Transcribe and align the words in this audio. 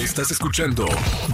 Estás 0.00 0.30
escuchando 0.30 0.86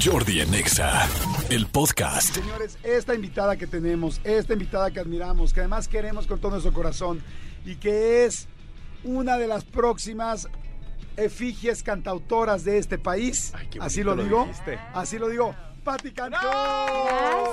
Jordi 0.05 0.41
en 0.41 0.53
Exa, 0.53 1.09
el 1.51 1.67
podcast. 1.69 2.35
Señores, 2.35 2.77
esta 2.83 3.15
invitada 3.15 3.57
que 3.57 3.69
tenemos, 3.69 4.21
esta 4.25 4.55
invitada 4.55 4.91
que 4.91 4.99
admiramos, 4.99 5.53
que 5.53 5.61
además 5.61 5.87
queremos 5.87 6.27
con 6.27 6.41
todo 6.41 6.51
nuestro 6.51 6.73
corazón 6.73 7.23
y 7.65 7.77
que 7.77 8.25
es 8.25 8.49
una 9.05 9.39
de 9.39 9.47
las 9.47 9.63
próximas 9.65 10.49
efigies 11.17 11.85
cantautoras 11.85 12.65
de 12.65 12.79
este 12.79 12.99
país. 12.99 13.53
Ay, 13.55 13.69
qué 13.71 13.79
así 13.81 14.03
lo 14.03 14.17
lo 14.17 14.25
digo. 14.25 14.45
dijiste. 14.47 14.81
Así 14.93 15.17
lo 15.21 15.29
digo. 15.29 15.55
Pati 15.85 16.11
Cantú. 16.11 16.39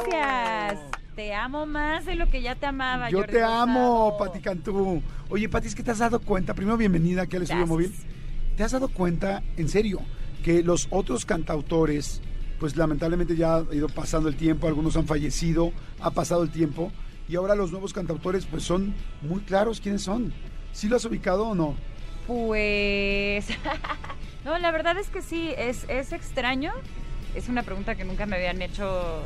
Gracias. 0.09 0.80
Te 1.16 1.36
amo 1.36 1.68
más 1.68 2.05
de 2.07 2.16
lo 2.16 2.27
que 2.32 2.41
ya 2.41 2.55
te 2.55 2.66
amaba. 2.66 3.11
Yo 3.11 3.20
Jordi 3.20 3.34
te 3.34 3.43
amo. 3.43 4.16
Pati 4.18 4.39
Cantú. 4.39 5.04
Oye, 5.30 5.48
Pati, 5.48 5.68
es 5.68 5.75
que 5.75 5.84
te 5.84 5.91
has 5.91 6.00
dado 6.00 6.20
cuenta, 6.20 6.55
primero 6.55 6.75
bienvenida 6.75 7.21
aquí 7.21 7.36
al 7.36 7.43
estudio 7.43 7.68
móvil. 7.68 7.93
¿Te 8.57 8.64
has 8.64 8.71
dado 8.71 8.88
cuenta, 8.89 9.43
en 9.57 9.70
serio, 9.70 10.02
que 10.43 10.61
los 10.61 10.87
otros 10.91 11.25
cantautores, 11.25 12.21
pues 12.59 12.75
lamentablemente 12.75 13.35
ya 13.35 13.55
ha 13.55 13.65
ido 13.73 13.88
pasando 13.88 14.29
el 14.29 14.35
tiempo, 14.35 14.67
algunos 14.67 14.95
han 14.97 15.07
fallecido, 15.07 15.71
ha 15.99 16.11
pasado 16.11 16.43
el 16.43 16.51
tiempo, 16.51 16.91
y 17.27 17.35
ahora 17.38 17.55
los 17.55 17.71
nuevos 17.71 17.93
cantautores, 17.93 18.45
pues 18.45 18.63
son 18.63 18.93
muy 19.21 19.41
claros 19.41 19.79
quiénes 19.79 20.03
son. 20.03 20.31
¿Sí 20.73 20.87
lo 20.87 20.98
has 20.98 21.05
ubicado 21.05 21.48
o 21.48 21.55
no? 21.55 21.75
Pues. 22.27 23.48
no, 24.45 24.57
la 24.59 24.71
verdad 24.71 24.98
es 24.98 25.09
que 25.09 25.21
sí, 25.21 25.51
es, 25.57 25.85
es 25.87 26.11
extraño. 26.11 26.73
Es 27.34 27.49
una 27.49 27.63
pregunta 27.63 27.95
que 27.95 28.03
nunca 28.03 28.25
me 28.25 28.35
habían 28.35 28.62
hecho, 28.62 29.23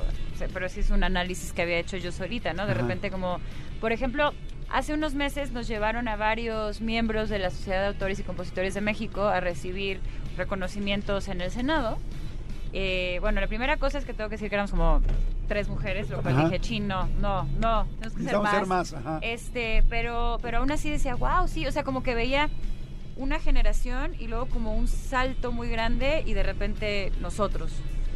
pero 0.53 0.69
sí 0.69 0.79
es 0.79 0.91
un 0.91 1.03
análisis 1.03 1.51
que 1.51 1.63
había 1.63 1.79
hecho 1.79 1.97
yo 1.97 2.11
solita, 2.11 2.53
¿no? 2.53 2.65
De 2.65 2.71
Ajá. 2.71 2.81
repente, 2.81 3.11
como, 3.11 3.39
por 3.81 3.91
ejemplo, 3.91 4.31
hace 4.69 4.93
unos 4.93 5.13
meses 5.13 5.51
nos 5.51 5.67
llevaron 5.67 6.07
a 6.07 6.15
varios 6.15 6.81
miembros 6.81 7.29
de 7.29 7.39
la 7.39 7.49
Sociedad 7.49 7.81
de 7.81 7.87
Autores 7.87 8.19
y 8.19 8.23
Compositores 8.23 8.73
de 8.73 8.81
México 8.81 9.23
a 9.23 9.39
recibir 9.39 9.99
reconocimientos 10.35 11.27
en 11.27 11.41
el 11.41 11.51
Senado. 11.51 11.97
Eh, 12.73 13.17
bueno, 13.21 13.41
la 13.41 13.47
primera 13.47 13.77
cosa 13.77 13.97
es 13.97 14.05
que 14.05 14.13
tengo 14.13 14.29
que 14.29 14.35
decir 14.35 14.49
que 14.49 14.55
éramos 14.55 14.71
como 14.71 15.01
tres 15.47 15.69
mujeres, 15.69 16.09
lo 16.09 16.21
cual 16.21 16.35
Ajá. 16.35 16.43
dije, 16.45 16.59
chin, 16.59 16.87
no, 16.87 17.07
no, 17.21 17.43
no, 17.59 17.87
tenemos 17.99 18.17
que 18.17 18.23
ser 18.23 18.39
más. 18.39 18.51
ser 18.51 18.65
más, 18.65 18.93
ajá. 18.93 19.19
Este, 19.21 19.83
pero, 19.89 20.37
pero 20.41 20.59
aún 20.59 20.71
así 20.71 20.89
decía, 20.89 21.15
wow, 21.15 21.47
sí, 21.47 21.65
o 21.65 21.71
sea, 21.71 21.83
como 21.83 22.03
que 22.03 22.13
veía 22.13 22.49
una 23.15 23.39
generación 23.39 24.13
y 24.19 24.27
luego 24.27 24.47
como 24.47 24.75
un 24.75 24.87
salto 24.87 25.51
muy 25.51 25.69
grande 25.69 26.23
y 26.25 26.33
de 26.33 26.43
repente 26.43 27.11
nosotros. 27.21 27.71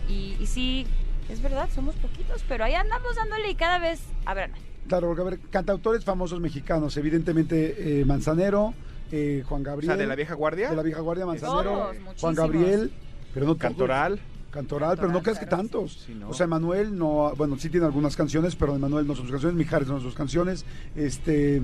Y, 0.10 0.36
y 0.40 0.46
sí, 0.48 0.86
es 1.30 1.42
verdad, 1.42 1.70
somos 1.74 1.96
poquitos, 1.96 2.44
pero 2.48 2.66
ahí 2.66 2.74
andamos 2.74 3.16
dándole 3.16 3.50
y 3.50 3.56
cada 3.56 3.80
vez 3.80 4.04
habrá 4.26 4.50
más. 4.50 4.60
Claro, 4.88 5.08
porque 5.08 5.22
a 5.22 5.26
ver, 5.26 5.40
cantautores 5.52 6.04
famosos 6.04 6.40
mexicanos, 6.42 6.98
evidentemente 6.98 8.02
eh, 8.02 8.06
Manzanero, 8.06 8.74
eh, 9.12 9.44
Juan 9.48 9.62
O 9.62 9.64
Gabriel. 9.64 9.88
sea, 9.92 9.98
de 9.98 10.08
la 10.08 10.16
vieja 10.16 10.34
guardia. 10.34 10.70
de 10.70 10.76
la 10.76 10.84
vieja 10.84 11.00
guardia 11.02 11.26
Manzanero, 11.26 11.64
Todos, 11.64 11.96
Juan. 12.20 12.36
Gabriel, 12.36 12.92
pero 13.34 13.46
no 13.46 13.54
todos. 13.56 13.62
Cantoral. 13.62 14.20
Cantoral, 14.52 14.98
pero 14.98 15.10
no 15.14 15.22
creas 15.24 15.40
que 15.40 15.46
claro, 15.46 15.64
tantos. 15.64 16.04
sí, 16.06 16.14
no. 16.14 16.28
O 16.30 16.34
sea, 16.34 16.44
Emanuel 16.44 16.98
no, 16.98 17.32
bueno, 17.38 17.58
sí 17.58 17.70
tiene 17.70 17.86
algunas 17.86 18.18
canciones, 18.18 18.56
pero 18.58 18.76
Emanuel 18.76 19.08
no 19.08 19.16
son 19.16 19.24
sus 19.24 19.32
canciones, 19.32 19.58
Mijares 19.58 19.88
no 19.88 19.94
son 19.96 20.04
sus 20.04 20.16
canciones, 20.16 20.66
este 20.96 21.62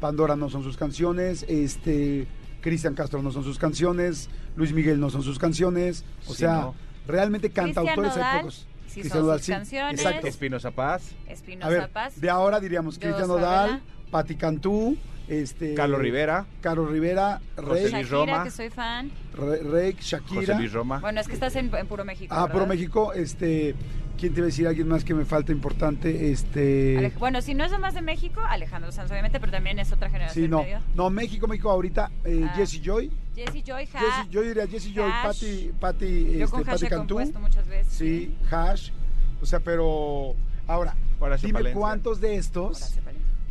Pandora 0.00 0.34
no 0.34 0.48
son 0.50 0.62
sus 0.64 0.76
canciones, 0.76 1.44
este 1.48 2.26
Cristian 2.62 2.94
Castro 2.94 3.22
no 3.22 3.30
son 3.30 3.44
sus 3.44 3.58
canciones, 3.58 4.28
Luis 4.56 4.72
Miguel 4.72 4.98
no 4.98 5.08
son 5.10 5.22
sus 5.22 5.38
canciones, 5.38 6.04
o 6.26 6.32
Sí, 6.32 6.38
sea, 6.40 6.60
no. 6.62 6.74
realmente 7.06 7.50
cantautores 7.50 8.16
hay 8.16 8.38
pocos. 8.40 8.66
Sí 8.90 9.00
Cristian 9.00 9.18
son 9.18 9.26
Nodal, 9.26 9.38
sus 9.38 9.46
sí, 9.46 9.52
canciones. 9.52 10.00
exacto. 10.00 10.26
Espinosa 10.26 10.70
Paz. 10.70 11.02
Espinosa 11.28 11.66
A 11.66 11.70
ver, 11.70 11.88
Paz. 11.90 12.20
de 12.20 12.30
ahora 12.30 12.60
diríamos 12.60 12.98
Cristian. 12.98 13.28
Nodal, 13.28 13.80
Pati 14.10 14.34
Cantú, 14.36 14.96
este 15.28 15.74
Carlos 15.74 16.00
Rivera. 16.00 16.46
Carlos 16.60 16.90
Rivera, 16.90 17.40
José 17.56 17.68
Rey, 17.68 17.82
Luis 17.82 17.92
Shakira, 17.92 18.10
Roma. 18.10 18.44
que 18.44 18.50
soy 18.50 18.70
fan. 18.70 19.10
Re- 19.34 19.62
Rey, 19.62 19.92
José 19.92 20.04
Shakira. 20.04 20.58
Luis 20.58 20.72
Roma. 20.72 20.98
Bueno, 20.98 21.20
es 21.20 21.28
que 21.28 21.34
estás 21.34 21.54
en, 21.56 21.74
en 21.74 21.86
Puro 21.86 22.04
México. 22.04 22.34
Ah, 22.36 22.42
¿verdad? 22.46 22.54
Pro 22.56 22.66
México, 22.66 23.12
este, 23.12 23.74
¿quién 24.20 24.34
te 24.34 24.40
iba 24.40 24.44
a 24.44 24.48
decir? 24.50 24.66
Alguien 24.68 24.86
más 24.86 25.02
que 25.02 25.14
me 25.14 25.24
falta 25.24 25.50
importante, 25.50 26.30
este... 26.30 26.98
Alej- 26.98 27.18
bueno, 27.18 27.40
si 27.40 27.54
no 27.54 27.64
es 27.64 27.76
más 27.80 27.94
de 27.94 28.02
México, 28.02 28.40
Alejandro 28.46 28.92
Sanz, 28.92 29.10
obviamente, 29.10 29.40
pero 29.40 29.50
también 29.50 29.78
es 29.78 29.90
otra 29.92 30.10
generación 30.10 30.44
Sí, 30.44 30.48
no, 30.50 30.62
medio. 30.62 30.80
no, 30.94 31.08
México, 31.10 31.46
México 31.48 31.70
ahorita, 31.70 32.10
eh, 32.24 32.44
Ah. 32.46 32.52
Jessie 32.54 32.80
Joy, 32.84 33.10
Jesse 33.34 33.62
Joy, 33.64 33.88
Ha- 33.94 33.98
Jessie- 33.98 34.28
yo 34.30 34.42
diría 34.42 34.66
Jessie 34.66 34.92
Joy, 34.94 35.10
Hash. 35.10 35.24
Patti, 35.24 35.70
Patti, 35.80 36.24
Yo 36.38 36.44
este, 36.44 36.50
con 36.50 36.68
Hash 36.68 36.84
he 36.84 36.88
Cantú, 36.88 37.14
compuesto 37.14 37.40
muchas 37.40 37.66
veces. 37.66 37.92
sí, 37.94 38.34
Hash, 38.50 38.90
o 39.40 39.46
sea, 39.46 39.60
pero, 39.60 40.34
ahora, 40.66 40.94
Horacio 41.18 41.46
dime 41.46 41.60
Palencia. 41.60 41.80
cuántos 41.80 42.20
de 42.20 42.36
estos, 42.36 42.94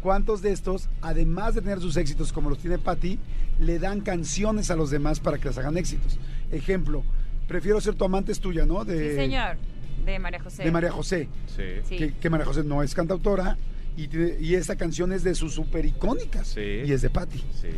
cuántos 0.03 0.41
de 0.41 0.51
estos, 0.51 0.87
además 1.01 1.55
de 1.55 1.61
tener 1.61 1.79
sus 1.81 1.97
éxitos 1.97 2.31
como 2.31 2.49
los 2.49 2.59
tiene 2.59 2.77
Patti, 2.77 3.17
le 3.59 3.79
dan 3.79 4.01
canciones 4.01 4.69
a 4.71 4.75
los 4.75 4.91
demás 4.91 5.19
para 5.19 5.37
que 5.39 5.47
les 5.49 5.57
hagan 5.57 5.77
éxitos. 5.77 6.17
Ejemplo, 6.51 7.03
prefiero 7.47 7.81
ser 7.81 7.95
tu 7.95 8.05
amante 8.05 8.31
es 8.31 8.39
tuya, 8.39 8.65
¿no? 8.65 8.85
De, 8.85 9.09
Sí, 9.09 9.15
señor. 9.15 9.57
De 10.11 10.19
María 10.19 10.39
José. 10.41 10.63
De 10.63 10.71
María 10.71 10.91
José. 10.91 11.27
Sí. 11.55 11.97
Que, 11.97 12.13
que 12.15 12.29
María 12.29 12.45
José 12.45 12.63
no 12.63 12.81
es 12.83 12.93
cantautora 12.95 13.57
y, 13.97 14.07
tiene- 14.07 14.35
y 14.39 14.55
esta 14.55 14.75
canción 14.75 15.11
es 15.11 15.23
de 15.23 15.35
sus 15.35 15.53
super 15.53 15.85
icónicas 15.85 16.47
Sí. 16.47 16.81
y 16.85 16.91
es 16.93 17.01
de 17.01 17.09
Patti, 17.09 17.43
Sí. 17.59 17.69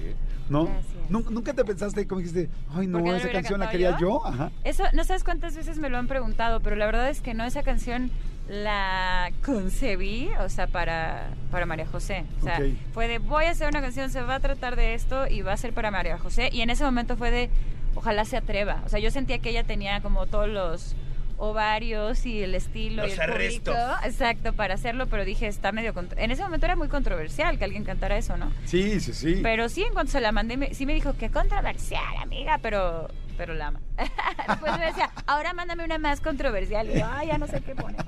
¿no? 0.50 0.66
Gracias. 0.66 0.86
¿Nunca, 1.10 1.54
te 1.54 1.66
pensaste 1.66 2.08
como 2.08 2.20
dijiste, 2.22 2.50
ay 2.74 2.88
no, 2.88 3.00
¿Por 3.00 3.06
qué 3.08 3.12
no 3.12 3.18
esa 3.18 3.32
canción 3.32 3.60
la 3.60 3.70
quería 3.70 3.92
yo? 3.92 4.22
yo? 4.22 4.26
Ajá. 4.28 4.52
Eso, 4.64 4.84
no 4.94 5.04
sabes 5.04 5.24
cuántas 5.24 5.56
veces 5.56 5.78
me 5.78 5.90
lo 5.90 5.98
han 5.98 6.08
preguntado, 6.08 6.60
pero 6.62 6.76
la 6.78 6.86
verdad 6.86 7.10
es 7.10 7.22
que 7.22 7.34
no, 7.34 7.44
esa 7.44 7.64
canción 7.64 8.12
la 8.50 9.32
concebí, 9.46 10.30
o 10.40 10.50
sea, 10.50 10.68
para, 10.68 11.30
para 11.52 11.66
María 11.66 11.86
José. 11.86 12.26
O 12.40 12.44
sea, 12.44 12.60
fue 12.94 13.08
de, 13.08 13.18
voy 13.20 13.46
a 13.46 13.52
hacer 13.52 13.68
una 13.70 13.82
canción, 13.82 14.10
se 14.10 14.22
va 14.22 14.36
a 14.36 14.40
tratar 14.40 14.76
de 14.76 14.94
esto 14.94 15.28
y 15.28 15.42
va 15.42 15.54
a 15.54 15.58
ser 15.58 15.74
para 15.74 15.90
María 15.92 16.18
José. 16.18 16.50
Y 16.52 16.62
en 16.62 16.70
ese 16.70 16.84
momento 16.84 17.16
fue 17.18 17.32
de, 17.32 17.50
ojalá 17.96 18.26
se 18.26 18.38
atreva. 18.38 18.82
O 18.86 18.90
sea, 18.90 19.00
yo 19.00 19.10
sentía 19.12 19.40
que 19.40 19.50
ella 19.50 19.64
tenía 19.64 20.02
como 20.02 20.26
todos 20.28 20.50
los 20.50 20.96
ovarios 21.44 22.26
y 22.28 22.44
el 22.44 22.54
estilo 22.54 23.04
y 23.08 23.10
Los 23.10 23.16
público. 23.18 23.72
arrestos. 23.72 23.76
Exacto, 24.06 24.54
para 24.54 24.76
hacerlo, 24.76 25.08
pero 25.08 25.26
dije, 25.26 25.48
está 25.48 25.72
medio... 25.72 25.92
En 26.18 26.30
ese 26.30 26.44
momento 26.44 26.68
era 26.68 26.76
muy 26.76 26.88
controversial 26.88 27.58
que 27.58 27.66
alguien 27.66 27.84
cantara 27.84 28.16
eso, 28.16 28.38
¿no? 28.38 28.52
Sí, 28.66 29.00
sí, 29.00 29.12
sí. 29.14 29.40
Pero 29.42 29.68
sí, 29.68 29.82
en 29.84 29.92
cuanto 29.94 30.12
se 30.12 30.22
la 30.22 30.32
mandé, 30.32 30.56
me- 30.58 30.74
sí 30.76 30.86
me 30.86 30.94
dijo, 30.94 31.14
qué 31.18 31.32
controversial, 31.32 32.16
amiga, 32.22 32.60
pero, 32.62 33.08
pero 33.38 33.56
la 33.56 33.68
ama. 33.68 33.80
Después 34.48 34.78
me 34.78 34.86
decía, 34.86 35.10
ahora 35.26 35.54
mándame 35.54 35.84
una 35.84 35.98
más 35.98 36.22
controversial. 36.22 36.88
Y 36.92 37.00
yo, 37.00 37.08
ay, 37.12 37.30
ya 37.30 37.40
no 37.40 37.48
sé 37.48 37.60
qué 37.62 37.74
poner. 37.74 38.06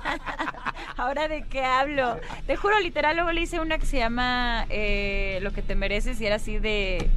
ahora 0.96 1.28
de 1.28 1.42
qué 1.44 1.62
hablo. 1.62 2.18
Te 2.46 2.56
juro, 2.56 2.80
literal, 2.80 3.16
luego 3.16 3.32
le 3.32 3.42
hice 3.42 3.60
una 3.60 3.76
que 3.78 3.86
se 3.86 3.98
llama 3.98 4.64
eh, 4.70 5.40
Lo 5.42 5.52
que 5.52 5.60
te 5.62 5.74
mereces 5.74 6.18
y 6.22 6.26
era 6.26 6.36
así 6.36 6.58
de 6.58 7.10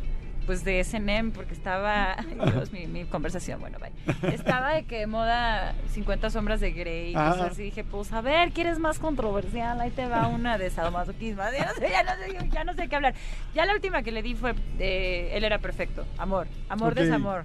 pues 0.50 0.64
de 0.64 0.80
S&M 0.80 1.30
porque 1.30 1.54
estaba 1.54 2.16
Dios, 2.54 2.72
mi, 2.72 2.88
mi 2.88 3.06
conversación 3.06 3.60
bueno 3.60 3.78
bye. 3.78 4.34
estaba 4.34 4.74
de 4.74 4.84
que 4.86 4.98
de 5.02 5.06
moda 5.06 5.76
50 5.92 6.32
sombras 6.32 6.60
de 6.60 6.72
Grey 6.72 7.12
y 7.12 7.16
Ah. 7.16 7.34
cosas 7.34 7.52
así 7.52 7.62
dije 7.66 7.84
pues 7.84 8.12
a 8.14 8.22
ver 8.22 8.50
quieres 8.52 8.80
más 8.80 8.98
controversial 8.98 9.80
ahí 9.80 9.92
te 9.92 10.08
va 10.08 10.26
una 10.28 10.58
de 10.58 10.72
sadomasoquismo 10.72 11.44
ya 11.56 11.68
no 11.68 11.74
sé 11.76 11.90
ya 11.92 12.02
no 12.04 12.12
sé, 12.40 12.50
ya 12.52 12.64
no 12.64 12.74
sé 12.74 12.88
qué 12.88 12.96
hablar 12.96 13.14
ya 13.54 13.68
la 13.68 13.74
última 13.76 14.02
que 14.02 14.12
le 14.12 14.24
di 14.24 14.34
fue 14.34 14.56
eh, 14.80 15.30
él 15.34 15.44
era 15.44 15.60
perfecto 15.60 16.04
amor 16.18 16.48
amor 16.68 16.94
Ok. 16.94 16.98
desamor 17.00 17.44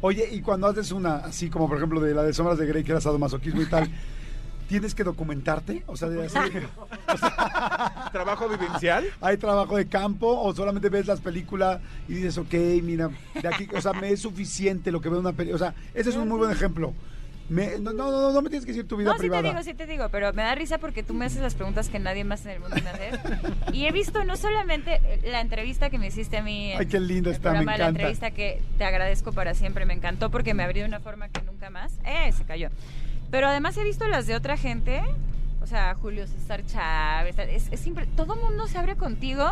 Oye, 0.00 0.26
y 0.32 0.40
cuando 0.40 0.66
haces 0.66 0.92
una, 0.92 1.16
así 1.16 1.50
como 1.50 1.68
por 1.68 1.76
ejemplo 1.76 2.00
de 2.00 2.14
la 2.14 2.22
de 2.22 2.32
Sombras 2.32 2.56
de 2.58 2.66
Grey, 2.66 2.84
que 2.84 2.92
era 2.92 3.00
sadomasoquismo 3.02 3.60
y 3.62 3.66
tal, 3.66 3.86
¿tienes 4.68 4.94
que 4.94 5.04
documentarte? 5.04 5.82
O 5.86 5.96
sea, 5.96 6.08
de 6.08 6.26
¿Trabajo 8.12 8.48
vivencial? 8.48 9.04
¿hay 9.20 9.36
trabajo 9.36 9.76
de 9.76 9.86
campo 9.86 10.40
o 10.40 10.54
solamente 10.54 10.88
ves 10.88 11.06
las 11.06 11.20
películas 11.20 11.80
y 12.08 12.14
dices, 12.14 12.38
ok, 12.38 12.52
mira, 12.82 13.10
de 13.40 13.48
aquí, 13.48 13.68
o 13.74 13.80
sea, 13.80 13.92
me 13.92 14.10
es 14.10 14.20
suficiente 14.20 14.90
lo 14.90 15.00
que 15.00 15.08
veo 15.08 15.18
en 15.18 15.26
una 15.26 15.36
película? 15.36 15.56
O 15.56 15.58
sea, 15.58 15.74
ese 15.94 16.10
es 16.10 16.16
un 16.16 16.28
muy 16.28 16.38
buen 16.38 16.50
ejemplo. 16.50 16.92
Me- 17.48 17.78
no, 17.78 17.92
no, 17.92 18.10
no, 18.10 18.32
no 18.32 18.42
me 18.42 18.48
tienes 18.50 18.66
que 18.66 18.72
decir 18.72 18.88
tu 18.88 18.96
vida 18.96 19.10
no, 19.10 19.14
sí 19.14 19.20
privada. 19.20 19.42
te 19.42 19.48
digo, 19.50 19.62
sí 19.62 19.74
te 19.74 19.86
digo, 19.86 20.08
pero 20.10 20.32
me 20.32 20.42
da 20.42 20.56
risa 20.56 20.78
porque 20.78 21.04
tú 21.04 21.14
me 21.14 21.26
haces 21.26 21.40
las 21.40 21.54
preguntas 21.54 21.88
que 21.88 22.00
nadie 22.00 22.24
más 22.24 22.44
en 22.44 22.50
el 22.52 22.60
mundo 22.60 22.74
me 22.82 22.90
hace. 22.90 23.10
Y 23.72 23.86
he 23.86 23.92
visto 23.92 24.24
no 24.24 24.36
solamente 24.36 25.00
la 25.30 25.40
entrevista 25.40 25.88
que 25.88 25.96
me 25.98 26.08
hiciste 26.08 26.38
a 26.38 26.42
mí. 26.42 26.72
en 26.72 26.80
Ay, 26.80 26.86
qué 26.86 26.98
linda 26.98 27.30
está, 27.30 27.50
me 27.52 27.58
programa, 27.58 27.70
La 27.78 27.84
encanta. 27.84 28.00
entrevista 28.00 28.30
que 28.32 28.60
te 28.78 28.84
agradezco 28.84 29.30
para 29.32 29.54
siempre, 29.54 29.86
me 29.86 29.94
encantó 29.94 30.28
porque 30.30 30.54
me 30.54 30.64
abrió 30.64 30.82
de 30.82 30.88
una 30.88 30.98
forma 30.98 31.28
que 31.28 31.40
nunca 31.42 31.70
más. 31.70 31.92
¡Eh! 32.04 32.32
Se 32.32 32.42
cayó. 32.44 32.68
Pero 33.30 33.46
además 33.46 33.76
he 33.76 33.84
visto 33.84 34.08
las 34.08 34.26
de 34.26 34.34
otra 34.34 34.56
gente. 34.56 35.02
O 35.66 35.68
sea, 35.68 35.96
Julio 36.00 36.28
César 36.28 36.64
Chávez. 36.64 37.36
Es, 37.40 37.66
es 37.72 37.80
siempre. 37.80 38.06
Todo 38.14 38.36
mundo 38.36 38.68
se 38.68 38.78
abre 38.78 38.94
contigo 38.94 39.50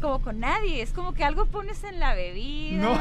como 0.00 0.22
con 0.22 0.40
nadie. 0.40 0.80
Es 0.80 0.92
como 0.92 1.12
que 1.12 1.22
algo 1.22 1.44
pones 1.44 1.84
en 1.84 2.00
la 2.00 2.14
bebida. 2.14 2.82
No. 2.82 2.98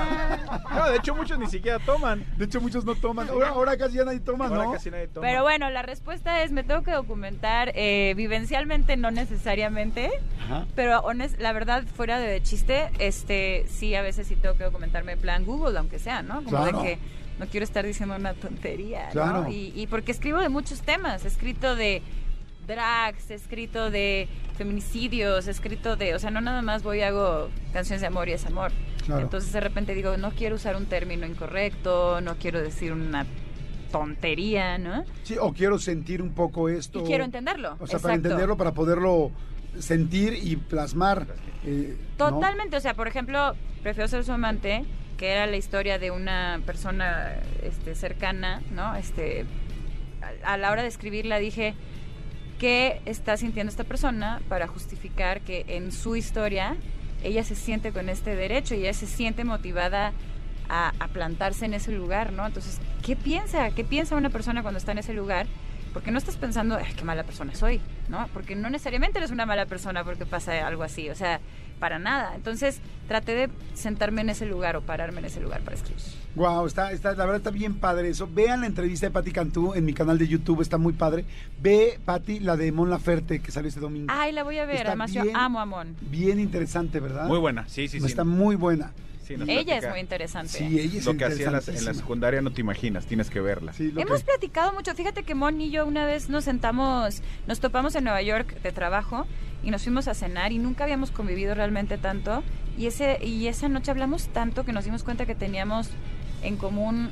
No, 0.77 0.89
de 0.89 0.97
hecho 0.97 1.15
muchos 1.15 1.39
ni 1.39 1.47
siquiera 1.47 1.79
toman. 1.79 2.25
De 2.37 2.43
hecho, 2.43 2.59
muchos 2.59 2.83
no 2.83 2.95
toman. 2.95 3.29
Ahora, 3.29 3.47
ahora 3.49 3.77
casi 3.77 3.95
ya 3.95 4.03
nadie 4.03 4.19
toma, 4.19 4.47
Ahora 4.47 4.65
¿no? 4.65 4.71
casi 4.73 4.91
nadie 4.91 5.07
toma. 5.07 5.25
Pero 5.25 5.41
bueno, 5.43 5.69
la 5.69 5.83
respuesta 5.83 6.43
es, 6.43 6.51
me 6.51 6.63
tengo 6.65 6.83
que 6.83 6.91
documentar 6.91 7.71
eh, 7.75 8.13
vivencialmente, 8.17 8.97
no 8.97 9.09
necesariamente. 9.09 10.11
Ajá. 10.43 10.67
Pero 10.75 10.99
honest, 10.99 11.39
la 11.39 11.53
verdad, 11.53 11.85
fuera 11.95 12.19
de 12.19 12.43
chiste, 12.43 12.89
este, 12.99 13.65
sí, 13.69 13.95
a 13.95 14.01
veces 14.01 14.27
sí 14.27 14.35
tengo 14.35 14.57
que 14.57 14.65
documentarme 14.65 15.13
en 15.13 15.19
plan 15.19 15.45
Google, 15.45 15.77
aunque 15.79 15.97
sea, 15.97 16.21
¿no? 16.23 16.43
Como 16.43 16.49
Claro. 16.49 16.77
de 16.79 16.83
que 16.83 16.99
no 17.39 17.45
quiero 17.47 17.63
estar 17.63 17.85
diciendo 17.85 18.15
una 18.15 18.33
tontería, 18.33 19.09
Claro. 19.11 19.43
¿no? 19.43 19.49
Y, 19.49 19.71
y 19.75 19.87
porque 19.87 20.11
escribo 20.11 20.39
de 20.39 20.49
muchos 20.49 20.81
temas, 20.81 21.23
he 21.25 21.27
escrito 21.27 21.75
de 21.75 22.01
drags, 22.67 23.29
he 23.31 23.35
escrito 23.35 23.89
de 23.89 24.27
feminicidios, 24.57 25.47
he 25.47 25.51
escrito 25.51 25.95
de, 25.95 26.15
o 26.15 26.19
sea, 26.19 26.31
no 26.31 26.41
nada 26.41 26.61
más 26.61 26.83
voy 26.83 26.99
y 26.99 27.01
hago 27.03 27.49
canciones 27.73 28.01
de 28.01 28.07
amor 28.07 28.27
y 28.27 28.33
es 28.33 28.45
amor. 28.45 28.71
Claro. 29.05 29.21
Entonces 29.21 29.53
de 29.53 29.59
repente 29.61 29.93
digo, 29.95 30.17
no 30.17 30.31
quiero 30.31 30.55
usar 30.55 30.75
un 30.75 30.85
término 30.87 31.25
incorrecto, 31.25 32.19
no 32.21 32.35
quiero 32.35 32.59
decir 32.61 32.91
una 32.91 33.25
tontería, 33.91 34.77
¿no? 34.77 35.05
Sí, 35.23 35.35
o 35.39 35.53
quiero 35.53 35.79
sentir 35.79 36.21
un 36.21 36.31
poco 36.33 36.69
esto. 36.69 36.99
Y 36.99 37.03
quiero 37.03 37.23
entenderlo. 37.23 37.77
O 37.79 37.87
sea, 37.87 37.99
para 37.99 38.15
entenderlo, 38.15 38.57
para 38.57 38.73
poderlo 38.73 39.31
sentir 39.79 40.33
y 40.41 40.55
plasmar. 40.57 41.27
eh, 41.63 41.95
¿no? 42.19 42.29
Totalmente, 42.31 42.75
o 42.75 42.79
sea, 42.81 42.93
por 42.95 43.07
ejemplo, 43.07 43.55
prefiero 43.83 44.07
ser 44.07 44.25
su 44.25 44.31
amante, 44.33 44.83
que 45.17 45.31
era 45.31 45.47
la 45.47 45.57
historia 45.57 45.97
de 45.97 46.11
una 46.11 46.61
persona 46.65 47.33
este, 47.63 47.95
cercana, 47.95 48.61
¿no? 48.71 48.95
Este, 48.95 49.45
a, 50.43 50.57
la 50.57 50.71
hora 50.71 50.83
de 50.83 50.87
escribirla 50.87 51.39
dije, 51.39 51.73
¿qué 52.59 53.01
está 53.05 53.35
sintiendo 53.35 53.71
esta 53.71 53.83
persona 53.83 54.41
para 54.47 54.67
justificar 54.67 55.41
que 55.41 55.65
en 55.67 55.91
su 55.91 56.15
historia 56.15 56.77
ella 57.23 57.43
se 57.43 57.55
siente 57.55 57.91
con 57.91 58.09
este 58.09 58.35
derecho 58.35 58.75
y 58.75 58.81
ella 58.81 58.93
se 58.93 59.07
siente 59.07 59.43
motivada 59.43 60.13
a, 60.69 60.93
a 60.99 61.07
plantarse 61.07 61.65
en 61.65 61.73
ese 61.73 61.91
lugar, 61.91 62.31
¿no? 62.31 62.45
Entonces, 62.45 62.79
¿qué 63.03 63.15
piensa? 63.15 63.71
¿Qué 63.71 63.83
piensa 63.83 64.15
una 64.15 64.29
persona 64.29 64.61
cuando 64.61 64.77
está 64.77 64.91
en 64.91 64.99
ese 64.99 65.13
lugar? 65.13 65.47
Porque 65.93 66.11
no 66.11 66.19
estás 66.19 66.37
pensando, 66.37 66.75
"Ay, 66.75 66.93
qué 66.95 67.03
mala 67.03 67.23
persona 67.23 67.55
soy, 67.55 67.81
¿no? 68.07 68.27
Porque 68.33 68.55
no 68.55 68.69
necesariamente 68.69 69.17
eres 69.17 69.31
una 69.31 69.47
mala 69.47 69.65
persona 69.65 70.03
porque 70.03 70.27
pasa 70.27 70.67
algo 70.67 70.83
así, 70.83 71.09
o 71.09 71.15
sea, 71.15 71.39
para 71.79 71.99
nada. 71.99 72.35
Entonces, 72.35 72.79
traté 73.07 73.35
de 73.35 73.49
sentarme 73.73 74.21
en 74.21 74.29
ese 74.29 74.45
lugar 74.45 74.75
o 74.75 74.81
pararme 74.81 75.19
en 75.19 75.25
ese 75.25 75.39
lugar 75.39 75.61
para 75.61 75.75
escribir. 75.75 76.01
Wow, 76.35 76.67
está, 76.67 76.91
está, 76.91 77.11
la 77.11 77.25
verdad 77.25 77.37
está 77.37 77.51
bien 77.51 77.75
padre 77.75 78.09
eso. 78.09 78.29
Vean 78.31 78.61
la 78.61 78.67
entrevista 78.67 79.07
de 79.07 79.11
Patti 79.11 79.31
Cantú 79.31 79.73
en 79.73 79.85
mi 79.85 79.93
canal 79.93 80.17
de 80.17 80.27
YouTube, 80.27 80.61
está 80.61 80.77
muy 80.77 80.93
padre. 80.93 81.25
Ve, 81.61 81.99
Patti, 82.05 82.39
la 82.39 82.57
de 82.57 82.71
Mon 82.71 82.89
Laferte 82.89 83.39
que 83.39 83.51
salió 83.51 83.69
este 83.69 83.79
domingo. 83.79 84.07
Ay, 84.09 84.31
la 84.33 84.43
voy 84.43 84.57
a 84.59 84.65
ver, 84.65 84.77
Está 84.77 84.89
además 84.89 85.11
bien. 85.11 85.25
yo 85.25 85.31
amo 85.35 85.59
a 85.59 85.65
Mon. 85.65 85.95
Bien 86.01 86.39
interesante, 86.39 86.99
¿verdad? 86.99 87.27
Muy 87.27 87.39
buena, 87.39 87.67
sí, 87.67 87.87
sí, 87.87 87.99
sí. 87.99 88.05
Está 88.05 88.23
muy 88.23 88.55
buena. 88.55 88.91
Sí, 89.27 89.35
Ella 89.47 89.77
es 89.77 89.89
muy 89.89 89.99
interesante. 89.99 90.53
Sí, 90.53 90.79
ella 90.79 90.99
es 90.99 91.05
Lo 91.05 91.17
que 91.17 91.25
hacía 91.25 91.47
en 91.47 91.51
la, 91.53 91.61
en 91.67 91.85
la 91.85 91.93
secundaria 91.93 92.41
no 92.41 92.51
te 92.51 92.61
imaginas, 92.61 93.05
tienes 93.05 93.29
que 93.29 93.41
verla. 93.41 93.73
Sí, 93.73 93.91
lo 93.91 93.99
Hemos 94.01 94.19
que- 94.19 94.25
platicado 94.25 94.71
mucho. 94.73 94.93
Fíjate 94.95 95.23
que 95.23 95.35
Mon 95.35 95.59
y 95.59 95.69
yo 95.69 95.85
una 95.85 96.05
vez 96.05 96.29
nos 96.29 96.45
sentamos, 96.45 97.21
nos 97.47 97.59
topamos 97.59 97.95
en 97.95 98.05
Nueva 98.05 98.21
York 98.21 98.61
de 98.61 98.71
trabajo 98.71 99.25
y 99.63 99.71
nos 99.71 99.83
fuimos 99.83 100.07
a 100.07 100.13
cenar 100.13 100.51
y 100.53 100.59
nunca 100.59 100.85
habíamos 100.85 101.11
convivido 101.11 101.53
realmente 101.55 101.97
tanto. 101.97 102.43
Y, 102.77 102.85
ese, 102.87 103.17
y 103.25 103.47
esa 103.47 103.67
noche 103.69 103.91
hablamos 103.91 104.27
tanto 104.27 104.63
que 104.63 104.71
nos 104.71 104.85
dimos 104.85 105.03
cuenta 105.03 105.25
que 105.25 105.35
teníamos 105.35 105.89
en 106.43 106.55
común 106.57 107.09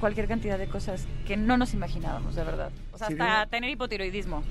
cualquier 0.00 0.28
cantidad 0.28 0.58
de 0.58 0.68
cosas 0.68 1.06
que 1.26 1.36
no 1.36 1.56
nos 1.58 1.74
imaginábamos, 1.74 2.36
de 2.36 2.44
verdad. 2.44 2.70
O 2.92 2.98
sea, 2.98 3.08
¿Sería? 3.08 3.40
hasta 3.40 3.50
tener 3.50 3.68
hipotiroidismo. 3.70 4.44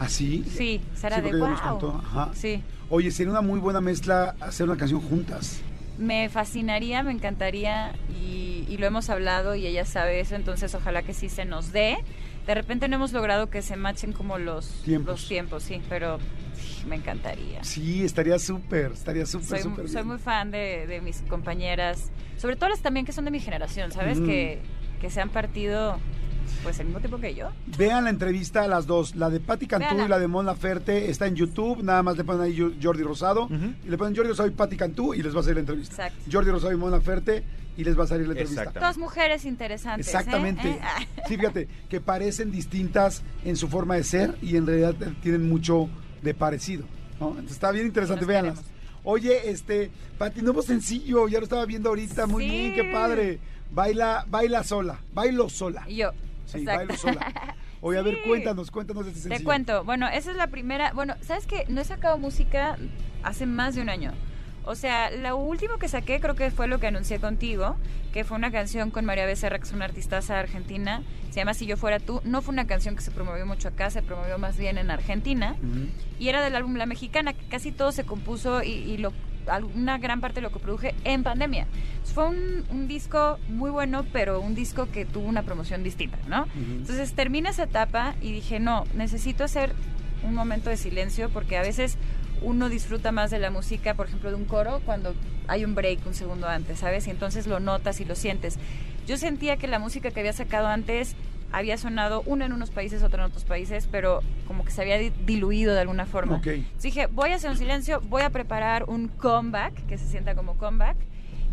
¿Ah, 0.00 0.08
sí? 0.08 0.44
Sí, 0.50 0.80
será 0.94 1.16
Sí, 1.16 1.22
de 1.22 1.32
nos 1.32 1.60
wow. 1.62 1.70
contó, 1.78 2.02
ajá. 2.04 2.30
Sí. 2.34 2.62
Oye, 2.88 3.10
sería 3.10 3.30
una 3.30 3.42
muy 3.42 3.60
buena 3.60 3.80
mezcla 3.82 4.34
hacer 4.40 4.66
una 4.68 4.76
canción 4.78 5.00
juntas. 5.02 5.60
Me 5.98 6.28
fascinaría, 6.28 7.02
me 7.02 7.12
encantaría 7.12 7.92
y, 8.20 8.64
y 8.68 8.76
lo 8.78 8.86
hemos 8.86 9.10
hablado 9.10 9.54
y 9.54 9.66
ella 9.66 9.84
sabe 9.84 10.20
eso, 10.20 10.34
entonces 10.34 10.74
ojalá 10.74 11.02
que 11.02 11.14
sí 11.14 11.28
se 11.28 11.44
nos 11.44 11.72
dé. 11.72 11.98
De 12.46 12.54
repente 12.54 12.88
no 12.88 12.96
hemos 12.96 13.12
logrado 13.12 13.48
que 13.48 13.62
se 13.62 13.76
machen 13.76 14.12
como 14.12 14.38
los 14.38 14.82
Tiempos. 14.84 15.20
los 15.20 15.28
tiempos 15.28 15.62
sí, 15.62 15.80
pero 15.88 16.18
me 16.86 16.96
encantaría. 16.96 17.62
Sí, 17.64 18.04
estaría 18.04 18.38
súper, 18.38 18.92
estaría 18.92 19.24
súper, 19.24 19.48
Soy, 19.48 19.62
súper 19.62 19.86
soy 19.86 19.94
bien. 19.96 20.08
muy 20.08 20.18
fan 20.18 20.50
de, 20.50 20.86
de 20.86 21.00
mis 21.00 21.22
compañeras, 21.22 22.10
sobre 22.36 22.56
todo 22.56 22.68
las 22.68 22.80
también 22.80 23.06
que 23.06 23.12
son 23.12 23.24
de 23.24 23.30
mi 23.30 23.40
generación, 23.40 23.92
¿sabes? 23.92 24.20
Mm. 24.20 24.26
Que, 24.26 24.58
que 25.00 25.10
se 25.10 25.20
han 25.20 25.30
partido 25.30 25.98
pues 26.62 26.78
al 26.80 26.86
mismo 26.86 27.00
tiempo 27.00 27.18
que 27.18 27.34
yo. 27.34 27.50
Vean 27.78 28.04
la 28.04 28.10
entrevista 28.10 28.62
a 28.62 28.68
las 28.68 28.86
dos, 28.86 29.14
la 29.16 29.30
de 29.30 29.40
Patti 29.40 29.66
Cantú 29.66 29.86
Véanla. 29.86 30.04
y 30.04 30.08
la 30.08 30.18
de 30.18 30.28
Mon 30.28 30.46
Laferte, 30.46 31.10
está 31.10 31.26
en 31.26 31.34
YouTube, 31.36 31.82
nada 31.82 32.02
más 32.02 32.16
le 32.16 32.24
ponen 32.24 32.42
ahí 32.42 32.76
Jordi 32.82 33.02
Rosado, 33.02 33.48
y 33.84 33.88
le 33.88 33.98
ponen 33.98 34.14
Jordi 34.14 34.30
Rosado 34.30 34.48
y 34.48 34.52
Patti 34.52 34.76
Cantú 34.76 35.14
y 35.14 35.22
les 35.22 35.34
va 35.34 35.40
a 35.40 35.42
salir 35.42 35.56
la 35.56 35.60
entrevista. 35.60 36.06
Exacto. 36.08 36.30
Jordi 36.32 36.50
Rosado 36.50 36.72
y 36.72 36.76
Mon 36.76 36.90
Laferte 36.90 37.42
y 37.76 37.84
les 37.84 37.98
va 37.98 38.04
a 38.04 38.06
salir 38.06 38.26
la 38.28 38.32
entrevista. 38.40 38.70
Dos 38.80 38.98
mujeres 38.98 39.44
interesantes. 39.44 40.06
¿eh? 40.06 40.10
Exactamente. 40.10 40.68
¿Eh? 40.70 40.78
Ah. 40.82 41.00
Sí, 41.26 41.36
fíjate, 41.36 41.68
que 41.88 42.00
parecen 42.00 42.50
distintas 42.52 43.22
en 43.44 43.56
su 43.56 43.68
forma 43.68 43.96
de 43.96 44.04
ser 44.04 44.36
y 44.42 44.56
en 44.56 44.66
realidad 44.66 44.94
tienen 45.22 45.48
mucho 45.48 45.88
de 46.22 46.34
parecido. 46.34 46.84
¿no? 47.20 47.30
Entonces, 47.30 47.52
está 47.52 47.70
bien 47.72 47.86
interesante, 47.86 48.24
véanlas. 48.24 48.60
Oye, 49.02 49.50
este, 49.50 49.90
Pati, 50.18 50.40
nuevo 50.40 50.62
sencillo, 50.62 51.28
ya 51.28 51.38
lo 51.38 51.44
estaba 51.44 51.66
viendo 51.66 51.90
ahorita, 51.90 52.26
muy 52.26 52.44
Sí. 52.44 52.50
bien, 52.50 52.74
qué 52.74 52.84
padre. 52.92 53.38
Baila, 53.72 54.24
baila 54.28 54.62
sola, 54.64 54.98
bailo 55.12 55.48
sola. 55.48 55.84
Y 55.88 55.96
yo. 55.96 56.12
Sí, 56.46 56.58
exacto. 56.58 56.78
bailo 56.78 56.96
sola. 56.96 57.56
Oye, 57.80 57.98
a 57.98 58.02
ver, 58.02 58.22
cuéntanos, 58.26 58.70
cuéntanos 58.70 59.04
de 59.04 59.10
este 59.10 59.22
sencillo. 59.22 59.38
Te 59.38 59.44
cuento, 59.44 59.84
bueno, 59.84 60.08
esa 60.08 60.30
es 60.30 60.36
la 60.36 60.46
primera, 60.46 60.92
bueno, 60.92 61.14
¿sabes 61.20 61.46
qué? 61.46 61.64
No 61.68 61.80
he 61.80 61.84
sacado 61.84 62.16
música 62.18 62.78
hace 63.22 63.46
más 63.46 63.74
de 63.74 63.82
un 63.82 63.88
año. 63.90 64.12
O 64.66 64.74
sea, 64.74 65.10
lo 65.10 65.36
último 65.36 65.76
que 65.78 65.88
saqué 65.88 66.20
creo 66.20 66.34
que 66.34 66.50
fue 66.50 66.66
lo 66.66 66.80
que 66.80 66.86
anuncié 66.86 67.20
contigo, 67.20 67.76
que 68.12 68.24
fue 68.24 68.38
una 68.38 68.50
canción 68.50 68.90
con 68.90 69.04
María 69.04 69.26
Becerra, 69.26 69.58
que 69.58 69.64
es 69.64 69.72
una 69.72 69.84
artistaza 69.84 70.40
argentina, 70.40 71.02
se 71.30 71.40
llama 71.40 71.52
Si 71.52 71.66
yo 71.66 71.76
fuera 71.76 71.98
tú. 71.98 72.22
No 72.24 72.40
fue 72.40 72.54
una 72.54 72.66
canción 72.66 72.96
que 72.96 73.02
se 73.02 73.10
promovió 73.10 73.44
mucho 73.44 73.68
acá, 73.68 73.90
se 73.90 74.02
promovió 74.02 74.38
más 74.38 74.56
bien 74.56 74.78
en 74.78 74.90
Argentina. 74.90 75.56
Ujú. 75.58 75.88
Y 76.18 76.28
era 76.28 76.42
del 76.42 76.56
álbum 76.56 76.76
La 76.76 76.86
Mexicana, 76.86 77.34
que 77.34 77.44
casi 77.46 77.72
todo 77.72 77.92
se 77.92 78.04
compuso 78.04 78.62
y, 78.62 78.70
y 78.70 78.96
lo, 78.96 79.12
una 79.74 79.98
gran 79.98 80.20
parte 80.20 80.36
de 80.36 80.42
lo 80.42 80.52
que 80.52 80.58
produje 80.58 80.94
en 81.04 81.22
pandemia. 81.22 81.66
Fue 82.14 82.28
un, 82.28 82.64
un 82.70 82.88
disco 82.88 83.38
muy 83.48 83.70
bueno, 83.70 84.04
pero 84.12 84.40
un 84.40 84.54
disco 84.54 84.88
que 84.90 85.04
tuvo 85.04 85.26
una 85.26 85.42
promoción 85.42 85.82
distinta, 85.82 86.18
¿no? 86.28 86.42
Ujú. 86.42 86.72
Entonces 86.78 87.12
termina 87.14 87.50
esa 87.50 87.64
etapa 87.64 88.14
y 88.20 88.32
dije, 88.32 88.60
no, 88.60 88.84
necesito 88.94 89.44
hacer 89.44 89.72
un 90.22 90.34
momento 90.34 90.70
de 90.70 90.76
silencio 90.76 91.28
porque 91.30 91.56
a 91.56 91.62
veces 91.62 91.96
uno 92.42 92.68
disfruta 92.68 93.12
más 93.12 93.30
de 93.30 93.38
la 93.38 93.50
música, 93.50 93.94
por 93.94 94.06
ejemplo, 94.06 94.30
de 94.30 94.36
un 94.36 94.44
coro 94.44 94.80
cuando 94.84 95.14
hay 95.48 95.64
un 95.64 95.74
break 95.74 96.06
un 96.06 96.14
segundo 96.14 96.48
antes, 96.48 96.78
¿sabes? 96.78 97.06
Y 97.06 97.10
entonces 97.10 97.46
lo 97.46 97.60
notas 97.60 98.00
y 98.00 98.04
lo 98.04 98.14
sientes. 98.14 98.58
Yo 99.06 99.16
sentía 99.16 99.56
que 99.56 99.66
la 99.66 99.78
música 99.78 100.10
que 100.10 100.20
había 100.20 100.32
sacado 100.32 100.66
antes 100.68 101.14
había 101.56 101.76
sonado 101.78 102.22
una 102.26 102.46
en 102.46 102.52
unos 102.52 102.70
países, 102.70 103.02
otra 103.02 103.24
en 103.24 103.30
otros 103.30 103.44
países, 103.44 103.88
pero 103.90 104.20
como 104.46 104.64
que 104.64 104.70
se 104.70 104.82
había 104.82 104.98
di- 104.98 105.12
diluido 105.24 105.74
de 105.74 105.80
alguna 105.80 106.06
forma. 106.06 106.36
Ok. 106.36 106.46
Entonces 106.48 106.82
dije, 106.82 107.06
voy 107.06 107.30
a 107.30 107.36
hacer 107.36 107.50
un 107.50 107.56
silencio, 107.56 108.00
voy 108.08 108.22
a 108.22 108.30
preparar 108.30 108.84
un 108.88 109.08
comeback, 109.08 109.86
que 109.86 109.96
se 109.98 110.06
sienta 110.06 110.34
como 110.34 110.56
comeback, 110.58 110.96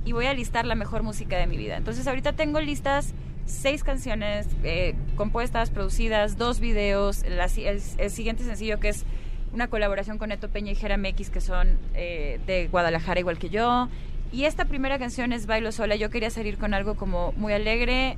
y 0.03 0.13
voy 0.13 0.25
a 0.25 0.33
listar 0.33 0.65
la 0.65 0.75
mejor 0.75 1.03
música 1.03 1.37
de 1.37 1.47
mi 1.47 1.57
vida. 1.57 1.77
Entonces 1.77 2.07
ahorita 2.07 2.33
tengo 2.33 2.59
listas 2.59 3.13
seis 3.45 3.83
canciones 3.83 4.47
eh, 4.63 4.95
compuestas, 5.15 5.69
producidas, 5.69 6.37
dos 6.37 6.59
videos, 6.59 7.23
la 7.27 7.45
el, 7.45 7.81
el 7.97 8.09
siguiente 8.11 8.43
sencillo 8.43 8.79
que 8.79 8.89
es 8.89 9.03
una 9.53 9.67
colaboración 9.67 10.17
con 10.17 10.29
Neto 10.29 10.47
Peña 10.49 10.71
y 10.71 10.75
Jera 10.75 10.95
X, 10.95 11.29
que 11.29 11.41
son 11.41 11.77
eh, 11.93 12.39
de 12.47 12.67
Guadalajara 12.69 13.19
igual 13.19 13.37
que 13.37 13.49
yo. 13.49 13.89
Y 14.31 14.45
esta 14.45 14.63
primera 14.65 14.97
canción 14.97 15.33
es 15.33 15.45
Bailo 15.45 15.73
Sola. 15.73 15.95
Yo 15.97 16.09
quería 16.09 16.29
salir 16.29 16.57
con 16.57 16.73
algo 16.73 16.95
como 16.95 17.33
muy 17.33 17.51
alegre, 17.51 18.15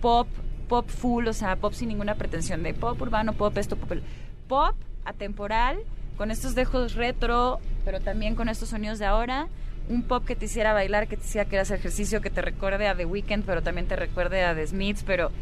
pop, 0.00 0.28
pop 0.70 0.88
full, 0.88 1.26
o 1.26 1.32
sea, 1.32 1.56
pop 1.56 1.72
sin 1.72 1.88
ninguna 1.88 2.14
pretensión 2.14 2.62
de 2.62 2.74
pop 2.74 2.98
urbano, 3.02 3.32
pop 3.32 3.58
esto, 3.58 3.74
pop... 3.76 3.98
Pop 4.46 4.76
atemporal, 5.04 5.80
con 6.16 6.30
estos 6.30 6.54
dejos 6.54 6.94
retro, 6.94 7.58
pero 7.84 8.00
también 8.00 8.36
con 8.36 8.48
estos 8.48 8.68
sonidos 8.68 9.00
de 9.00 9.06
ahora. 9.06 9.48
Un 9.88 10.04
pop 10.04 10.24
que 10.24 10.36
te 10.36 10.44
hiciera 10.44 10.72
bailar, 10.72 11.08
que 11.08 11.16
te 11.16 11.24
hiciera 11.24 11.48
que 11.48 11.58
hacer 11.58 11.80
ejercicio, 11.80 12.20
que 12.20 12.30
te 12.30 12.40
recuerde 12.40 12.86
a 12.86 12.94
The 12.94 13.04
Weeknd, 13.04 13.44
pero 13.44 13.62
también 13.62 13.88
te 13.88 13.96
recuerde 13.96 14.44
a 14.44 14.54
The 14.54 14.68
Smiths, 14.68 15.02
pero... 15.02 15.32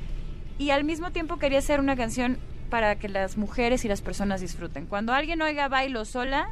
Y 0.59 0.71
al 0.71 0.85
mismo 0.85 1.11
tiempo 1.11 1.37
quería 1.37 1.59
hacer 1.59 1.79
una 1.79 1.95
canción 1.95 2.39
para 2.71 2.97
que 2.97 3.09
las 3.11 3.37
mujeres 3.37 3.85
y 3.85 3.89
las 3.89 4.01
personas 4.01 4.41
disfruten. 4.41 4.87
Cuando 4.87 5.13
alguien 5.13 5.43
oiga 5.43 5.69
bailo 5.69 6.07
sola, 6.07 6.49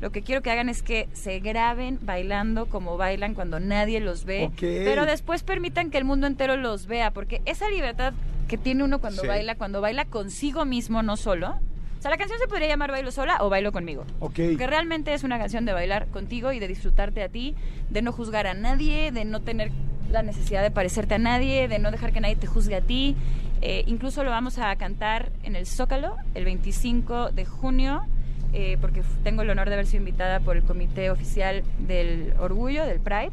lo 0.00 0.10
que 0.12 0.22
quiero 0.22 0.42
que 0.42 0.50
hagan 0.50 0.68
es 0.68 0.82
que 0.82 1.08
se 1.12 1.40
graben 1.40 1.98
bailando 2.02 2.66
como 2.66 2.96
bailan 2.96 3.34
cuando 3.34 3.60
nadie 3.60 4.00
los 4.00 4.24
ve, 4.24 4.44
Ok. 4.46 4.60
pero 4.60 5.06
después 5.06 5.42
permitan 5.42 5.90
que 5.90 5.98
el 5.98 6.04
mundo 6.04 6.26
entero 6.26 6.56
los 6.56 6.86
vea, 6.86 7.10
porque 7.10 7.42
esa 7.44 7.68
libertad 7.68 8.12
que 8.48 8.58
tiene 8.58 8.82
uno 8.84 8.98
cuando 9.00 9.22
Sí. 9.22 9.28
baila, 9.28 9.54
cuando 9.56 9.80
baila 9.80 10.04
consigo 10.06 10.64
mismo, 10.64 11.02
no 11.02 11.16
solo. 11.16 11.58
O 11.98 12.02
sea, 12.02 12.10
la 12.10 12.16
canción 12.16 12.38
se 12.38 12.48
podría 12.48 12.66
llamar 12.66 12.90
Bailo 12.90 13.12
sola 13.12 13.36
o 13.40 13.50
Bailo 13.50 13.72
conmigo. 13.72 14.06
Ok. 14.20 14.32
Que 14.56 14.66
realmente 14.66 15.12
es 15.12 15.22
una 15.22 15.38
canción 15.38 15.66
de 15.66 15.74
bailar 15.74 16.06
contigo 16.06 16.50
y 16.50 16.58
de 16.58 16.66
disfrutarte 16.66 17.22
a 17.22 17.28
ti, 17.28 17.54
de 17.90 18.00
no 18.00 18.10
juzgar 18.10 18.46
a 18.46 18.54
nadie, 18.54 19.12
de 19.12 19.26
no 19.26 19.40
tener 19.40 19.70
la 20.10 20.22
necesidad 20.22 20.62
de 20.62 20.70
parecerte 20.70 21.16
a 21.16 21.18
nadie, 21.18 21.68
de 21.68 21.78
no 21.78 21.90
dejar 21.90 22.12
que 22.14 22.20
nadie 22.22 22.36
te 22.36 22.46
juzgue 22.46 22.74
a 22.76 22.80
ti. 22.80 23.16
Eh, 23.60 23.84
incluso 23.86 24.24
lo 24.24 24.30
vamos 24.30 24.58
a 24.58 24.74
cantar 24.76 25.30
en 25.42 25.54
el 25.56 25.66
Zócalo 25.66 26.16
el 26.34 26.46
25 26.46 27.32
de 27.32 27.44
junio, 27.44 28.06
eh, 28.52 28.76
porque 28.80 29.02
tengo 29.22 29.42
el 29.42 29.50
honor 29.50 29.68
de 29.68 29.74
haber 29.74 29.86
sido 29.86 29.98
invitada 30.00 30.40
por 30.40 30.56
el 30.56 30.62
Comité 30.62 31.10
Oficial 31.10 31.62
del 31.86 32.32
Orgullo, 32.38 32.84
del 32.84 33.00
Pride. 33.00 33.32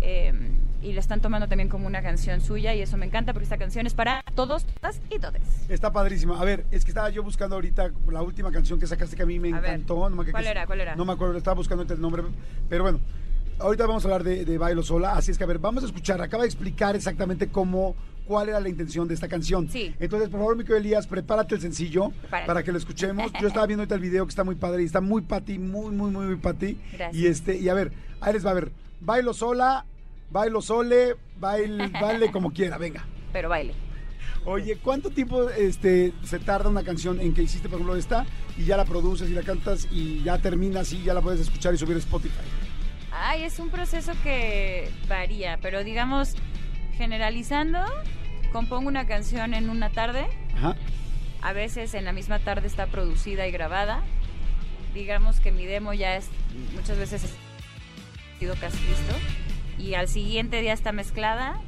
Eh, 0.00 0.32
y 0.80 0.92
la 0.92 1.00
están 1.00 1.20
tomando 1.20 1.48
también 1.48 1.68
como 1.68 1.88
una 1.88 2.02
canción 2.02 2.40
suya 2.40 2.72
y 2.72 2.80
eso 2.80 2.96
me 2.96 3.04
encanta 3.06 3.32
porque 3.32 3.42
esta 3.44 3.58
canción 3.58 3.86
es 3.88 3.94
para 3.94 4.22
todos, 4.36 4.64
todas 4.64 5.00
y 5.10 5.18
todes. 5.18 5.42
Está 5.68 5.92
padrísima. 5.92 6.40
A 6.40 6.44
ver, 6.44 6.66
es 6.70 6.84
que 6.84 6.92
estaba 6.92 7.10
yo 7.10 7.24
buscando 7.24 7.56
ahorita 7.56 7.90
la 8.08 8.22
última 8.22 8.52
canción 8.52 8.78
que 8.78 8.86
sacaste 8.86 9.16
que 9.16 9.24
a 9.24 9.26
mí 9.26 9.40
me 9.40 9.52
A 9.52 9.60
ver, 9.60 9.70
encantó. 9.72 10.08
no 10.08 10.22
me 10.22 10.30
¿cuál 10.30 10.46
era? 10.46 10.66
¿Cuál 10.66 10.80
era? 10.80 10.94
No 10.94 11.04
me 11.04 11.12
acuerdo, 11.14 11.36
estaba 11.36 11.56
buscando 11.56 11.82
el 11.92 12.00
nombre. 12.00 12.22
Pero 12.68 12.84
bueno, 12.84 13.00
ahorita 13.58 13.86
vamos 13.86 14.04
a 14.04 14.08
hablar 14.08 14.22
de, 14.22 14.44
de 14.44 14.56
Bailo 14.56 14.84
Sola. 14.84 15.14
Así 15.14 15.32
es 15.32 15.38
que, 15.38 15.42
a 15.42 15.48
ver, 15.48 15.58
vamos 15.58 15.82
a 15.82 15.86
escuchar. 15.86 16.20
Acaba 16.22 16.44
de 16.44 16.48
explicar 16.48 16.94
exactamente 16.94 17.48
cómo, 17.48 17.96
cuál 18.28 18.50
era 18.50 18.60
la 18.60 18.68
intención 18.68 19.08
de 19.08 19.14
esta 19.14 19.26
canción. 19.26 19.70
Sí. 19.70 19.94
Entonces, 19.98 20.28
por 20.28 20.38
favor, 20.40 20.56
mi 20.56 20.62
querido 20.62 20.76
Elías, 20.76 21.06
prepárate 21.06 21.54
el 21.54 21.62
sencillo 21.62 22.10
Prepárate. 22.10 22.46
para 22.46 22.62
que 22.62 22.72
lo 22.72 22.78
escuchemos. 22.78 23.32
Yo 23.40 23.48
estaba 23.48 23.66
viendo 23.66 23.82
ahorita 23.82 23.94
el 23.94 24.02
video 24.02 24.26
que 24.26 24.30
está 24.30 24.44
muy 24.44 24.54
padre 24.54 24.82
y 24.82 24.84
está 24.84 25.00
muy 25.00 25.22
para 25.22 25.42
ti, 25.44 25.58
muy, 25.58 25.90
muy, 25.96 26.10
muy, 26.10 26.26
muy 26.26 26.36
para 26.36 26.58
ti. 26.58 26.78
Gracias. 26.92 27.14
Y 27.14 27.26
este, 27.26 27.56
y 27.56 27.70
a 27.70 27.74
ver, 27.74 27.90
ahí 28.20 28.34
les 28.34 28.44
va 28.44 28.50
a 28.50 28.54
ver. 28.54 28.70
Bailo 29.00 29.32
sola, 29.32 29.86
bailo 30.30 30.60
sole, 30.60 31.16
baile, 31.40 31.88
baile 32.00 32.30
como 32.30 32.52
quiera, 32.52 32.76
venga. 32.76 33.06
Pero 33.32 33.48
baile. 33.48 33.72
Oye, 34.44 34.76
¿cuánto 34.76 35.10
tiempo 35.10 35.48
este, 35.48 36.12
se 36.22 36.38
tarda 36.38 36.68
una 36.68 36.82
canción 36.82 37.20
en 37.20 37.32
que 37.32 37.42
hiciste, 37.42 37.68
por 37.68 37.76
ejemplo, 37.76 37.96
esta, 37.96 38.26
y 38.58 38.64
ya 38.64 38.76
la 38.76 38.84
produces 38.84 39.30
y 39.30 39.32
la 39.32 39.42
cantas 39.42 39.88
y 39.90 40.22
ya 40.22 40.38
terminas 40.38 40.92
y 40.92 41.02
ya 41.02 41.14
la 41.14 41.22
puedes 41.22 41.40
escuchar 41.40 41.74
y 41.74 41.78
subir 41.78 41.96
a 41.96 41.98
Spotify? 41.98 42.34
Ay, 43.10 43.42
es 43.44 43.58
un 43.58 43.70
proceso 43.70 44.12
que 44.22 44.90
varía, 45.08 45.58
pero 45.60 45.82
digamos, 45.82 46.34
generalizando, 46.96 47.78
compongo 48.52 48.88
una 48.88 49.06
canción 49.06 49.54
en 49.54 49.70
una 49.70 49.90
tarde, 49.90 50.26
Ajá. 50.56 50.76
a 51.42 51.52
veces 51.52 51.94
en 51.94 52.04
la 52.04 52.12
misma 52.12 52.38
tarde 52.38 52.66
está 52.66 52.86
producida 52.86 53.46
y 53.46 53.50
grabada. 53.50 54.02
Digamos 54.94 55.40
que 55.40 55.52
mi 55.52 55.66
demo 55.66 55.92
ya 55.92 56.16
es 56.16 56.28
muchas 56.74 56.98
veces 56.98 57.24
es 57.24 57.34
sido 58.38 58.54
casi 58.56 58.78
listo 58.78 59.14
y 59.78 59.94
al 59.94 60.08
siguiente 60.08 60.60
día 60.60 60.72
está 60.72 60.92
mezclada 60.92 61.60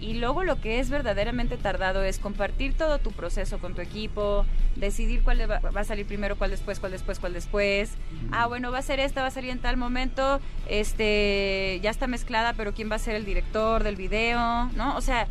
y 0.00 0.14
luego 0.14 0.44
lo 0.44 0.60
que 0.60 0.78
es 0.78 0.90
verdaderamente 0.90 1.56
tardado 1.56 2.04
es 2.04 2.18
compartir 2.20 2.72
todo 2.74 2.98
tu 3.00 3.10
proceso 3.10 3.58
con 3.58 3.74
tu 3.74 3.80
equipo, 3.80 4.46
decidir 4.76 5.22
cuál 5.22 5.50
va, 5.50 5.58
va 5.58 5.80
a 5.80 5.84
salir 5.84 6.06
primero, 6.06 6.36
cuál 6.36 6.52
después, 6.52 6.78
cuál 6.78 6.92
después, 6.92 7.18
cuál 7.18 7.32
después. 7.32 7.90
Ah, 8.30 8.46
bueno, 8.46 8.70
va 8.70 8.78
a 8.78 8.82
ser 8.82 9.00
esta, 9.00 9.22
va 9.22 9.28
a 9.28 9.32
salir 9.32 9.50
en 9.50 9.58
tal 9.58 9.76
momento, 9.76 10.40
este, 10.68 11.80
ya 11.82 11.90
está 11.90 12.06
mezclada, 12.06 12.52
pero 12.52 12.72
quién 12.74 12.88
va 12.90 12.94
a 12.94 13.00
ser 13.00 13.16
el 13.16 13.24
director 13.24 13.82
del 13.82 13.96
video, 13.96 14.66
¿no? 14.76 14.96
O 14.96 15.00
sea, 15.00 15.26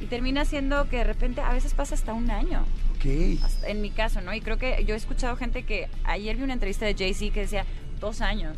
y 0.00 0.06
termina 0.06 0.44
siendo 0.44 0.88
que 0.88 0.98
de 0.98 1.04
repente 1.04 1.40
a 1.40 1.52
veces 1.52 1.74
pasa 1.74 1.94
hasta 1.94 2.12
un 2.12 2.30
año 2.30 2.64
Ok. 2.96 3.40
hasta- 3.42 3.68
en 3.68 3.80
mi 3.80 3.90
caso, 3.90 4.20
¿no? 4.20 4.34
Y 4.34 4.40
creo 4.40 4.58
que 4.58 4.84
yo 4.86 4.94
he 4.94 4.98
escuchado 4.98 5.36
gente 5.36 5.62
que 5.64 5.88
ayer 6.04 6.36
vi 6.36 6.42
una 6.42 6.52
entrevista 6.52 6.84
de 6.86 6.94
Jay-Z 6.94 7.32
que 7.32 7.40
decía 7.40 7.64
dos 8.00 8.20
años 8.20 8.56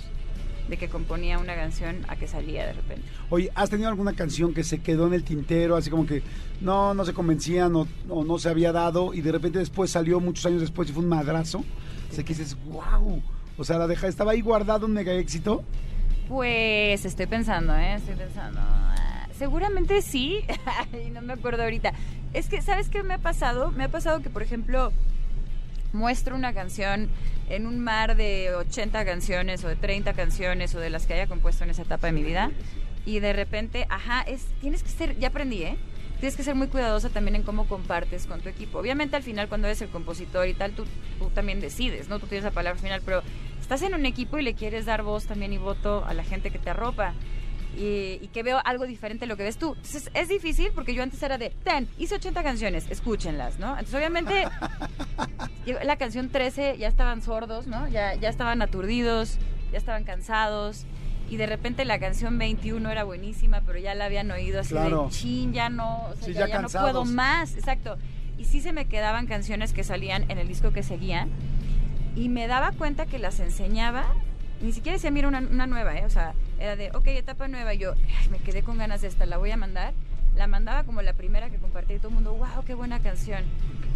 de 0.69 0.77
que 0.77 0.89
componía 0.89 1.39
una 1.39 1.55
canción 1.55 2.05
a 2.09 2.17
que 2.17 2.27
salía 2.27 2.67
de 2.67 2.75
repente. 2.75 3.03
Oye, 3.31 3.51
¿has 3.55 3.71
tenido 3.71 3.89
alguna 3.89 4.13
canción 4.13 4.53
que 4.53 4.65
se 4.65 4.81
quedó 4.83 5.07
en 5.07 5.15
el 5.15 5.25
tintero, 5.25 5.77
así 5.77 5.89
como 5.89 6.05
que 6.07 6.23
no, 6.61 6.93
no 6.93 7.05
se 7.07 7.15
convencían 7.15 7.75
o, 7.75 7.89
o 8.11 8.23
no 8.25 8.39
se 8.39 8.51
había 8.51 8.71
dado 8.73 9.15
y 9.15 9.23
de 9.23 9.33
repente 9.33 9.59
después 9.61 9.91
salió 9.91 10.21
muchos 10.21 10.45
años 10.45 10.61
después 10.61 10.91
y 10.91 10.93
fue 10.93 11.03
un 11.03 11.09
madrazo? 11.09 11.61
O 12.11 12.15
sea, 12.15 12.23
que 12.23 12.35
dices, 12.35 12.57
wow. 12.67 13.23
O 13.57 13.65
sea, 13.65 13.79
la 13.79 13.87
deja, 13.87 14.09
estaba 14.09 14.33
ahí 14.33 14.41
guardado 14.43 14.85
un 14.87 14.93
mega 14.93 15.13
éxito. 15.15 15.65
Pues 16.29 17.05
estoy 17.07 17.27
pensando, 17.27 17.75
¿eh? 17.75 17.95
Estoy 17.95 18.15
pensando. 18.17 18.61
Seguramente 19.39 20.03
sí. 20.03 20.45
Ay, 20.93 21.11
no 21.11 21.23
me 21.23 21.35
acuerdo 21.35 21.63
ahorita. 21.63 21.93
Es 22.35 22.49
que, 22.49 22.61
¿sabes 22.61 22.89
qué 22.89 23.03
me 23.03 23.15
ha 23.15 23.19
pasado? 23.19 23.71
Me 23.71 23.85
ha 23.85 23.89
pasado 23.89 24.21
que, 24.21 24.31
por 24.31 24.43
ejemplo, 24.43 24.93
muestro 25.93 26.35
una 26.35 26.53
canción 26.53 27.09
en 27.49 27.67
un 27.67 27.79
mar 27.79 28.17
de 28.17 28.55
80 28.55 29.05
canciones 29.05 29.65
o 29.65 29.69
de 29.69 29.77
30 29.77 30.13
canciones 30.13 30.75
o 30.75 30.81
de 30.81 30.91
las 30.91 31.07
que 31.07 31.15
haya 31.15 31.27
compuesto 31.27 31.65
en 31.65 31.71
esa 31.71 31.83
etapa 31.83 32.09
de 32.09 32.13
mi 32.13 32.23
vida 32.23 32.51
y 33.07 33.21
de 33.21 33.33
repente, 33.33 33.87
ajá, 33.89 34.21
es 34.23 34.45
tienes 34.61 34.83
que 34.83 34.91
ser, 34.91 35.19
ya 35.19 35.29
aprendí, 35.29 35.63
¿eh? 35.63 35.79
Tienes 36.21 36.37
que 36.37 36.43
ser 36.43 36.55
muy 36.55 36.67
cuidadosa 36.67 37.09
también 37.09 37.37
en 37.37 37.43
cómo 37.43 37.67
compartes 37.67 38.27
con 38.27 38.41
tu 38.41 38.51
equipo. 38.51 38.79
Obviamente 38.79 39.17
al 39.17 39.23
final 39.23 39.49
cuando 39.49 39.69
eres 39.69 39.81
el 39.81 39.89
compositor 39.89 40.47
y 40.47 40.53
tal, 40.53 40.73
tú, 40.73 40.85
tú 41.19 41.31
también 41.31 41.61
decides, 41.61 42.09
¿no? 42.09 42.19
Tú 42.19 42.27
tienes 42.27 42.45
la 42.45 42.51
palabra 42.51 42.79
final, 42.79 43.01
pero 43.05 43.23
estás 43.59 43.81
en 43.83 43.95
un 43.95 44.05
equipo 44.05 44.37
y 44.37 44.43
le 44.43 44.55
quieres 44.55 44.85
dar 44.85 45.05
voz 45.05 45.25
también 45.25 45.53
y 45.55 45.59
voto 45.59 46.05
a 46.05 46.13
la 46.13 46.25
gente 46.25 46.51
que 46.51 46.59
te 46.59 46.69
arropa. 46.69 47.15
Y, 47.77 48.19
y 48.23 48.29
que 48.33 48.43
veo 48.43 48.61
algo 48.65 48.87
diferente 48.87 49.25
a 49.27 49.29
lo 49.29 49.37
que 49.37 49.45
ves 49.45 49.57
tú. 49.59 49.75
Entonces 49.77 50.11
es 50.15 50.29
difícil 50.29 50.71
porque 50.75 50.95
yo 50.95 51.03
antes 51.03 51.23
era 51.23 51.39
de, 51.39 51.51
ten, 51.63 51.89
hice 51.99 52.17
80 52.17 52.43
canciones, 52.43 52.87
escúchenlas, 52.91 53.59
¿no? 53.61 53.71
Entonces 53.71 53.95
obviamente 53.95 54.45
la 55.85 55.97
canción 55.97 56.29
13 56.31 56.77
ya 56.79 56.89
estaban 56.89 57.23
sordos, 57.23 57.67
¿no? 57.67 57.87
Ya, 57.89 58.15
ya 58.15 58.29
estaban 58.29 58.63
aturdidos, 58.63 59.39
ya 59.73 59.79
estaban 59.79 60.05
cansados. 60.05 60.87
Y 61.31 61.37
de 61.37 61.47
repente 61.47 61.85
la 61.85 61.99
canción 61.99 62.39
21 62.39 62.91
era 62.91 63.05
buenísima, 63.05 63.61
pero 63.67 63.79
ya 63.79 63.95
la 63.95 64.07
habían 64.07 64.31
oído 64.31 64.61
así 64.61 64.71
Claro. 64.71 65.05
de 65.05 65.11
chin, 65.11 65.53
ya 65.53 65.69
no, 65.69 66.07
o 66.09 66.15
sea, 66.17 66.27
Sí, 66.27 66.33
ya, 66.33 66.41
ya 66.47 66.55
ya 66.55 66.63
no 66.63 66.69
puedo 66.69 67.05
más, 67.05 67.55
exacto. 67.55 67.99
Y 68.39 68.47
sí 68.47 68.61
se 68.63 68.73
me 68.73 68.87
quedaban 68.87 69.27
canciones 69.27 69.73
que 69.75 69.85
salían 69.85 70.31
en 70.31 70.39
el 70.39 70.49
disco 70.49 70.73
que 70.73 70.83
seguían. 70.83 71.29
Y 72.17 72.31
me 72.31 72.47
daba 72.47 72.73
cuenta 72.73 73.05
que 73.05 73.19
las 73.19 73.41
enseñaba, 73.41 74.07
ni 74.63 74.73
siquiera 74.73 74.95
decía, 74.97 75.11
mira, 75.11 75.29
una, 75.29 75.41
una 75.41 75.67
nueva, 75.67 75.97
¿eh? 75.99 76.05
O 76.07 76.11
sea, 76.11 76.33
era 76.59 76.77
de, 76.77 76.91
ok, 76.95 77.07
etapa 77.09 77.49
nueva. 77.49 77.75
Yo, 77.75 77.95
"Ay, 78.21 78.29
me 78.31 78.39
quedé 78.39 78.63
con 78.63 78.79
ganas 78.79 79.01
de 79.03 79.09
esta, 79.09 79.27
la 79.27 79.37
voy 79.39 79.51
a 79.51 79.57
mandar. 79.57 79.93
La 80.37 80.47
mandaba 80.47 80.85
como 80.85 81.03
la 81.03 81.15
primera 81.15 81.51
que 81.51 81.57
compartí 81.59 81.95
y 81.95 81.99
todo 81.99 82.09
el 82.09 82.15
mundo, 82.15 82.35
wow, 82.35 82.65
qué 82.65 82.75
buena 82.75 83.01
canción. 83.01 83.43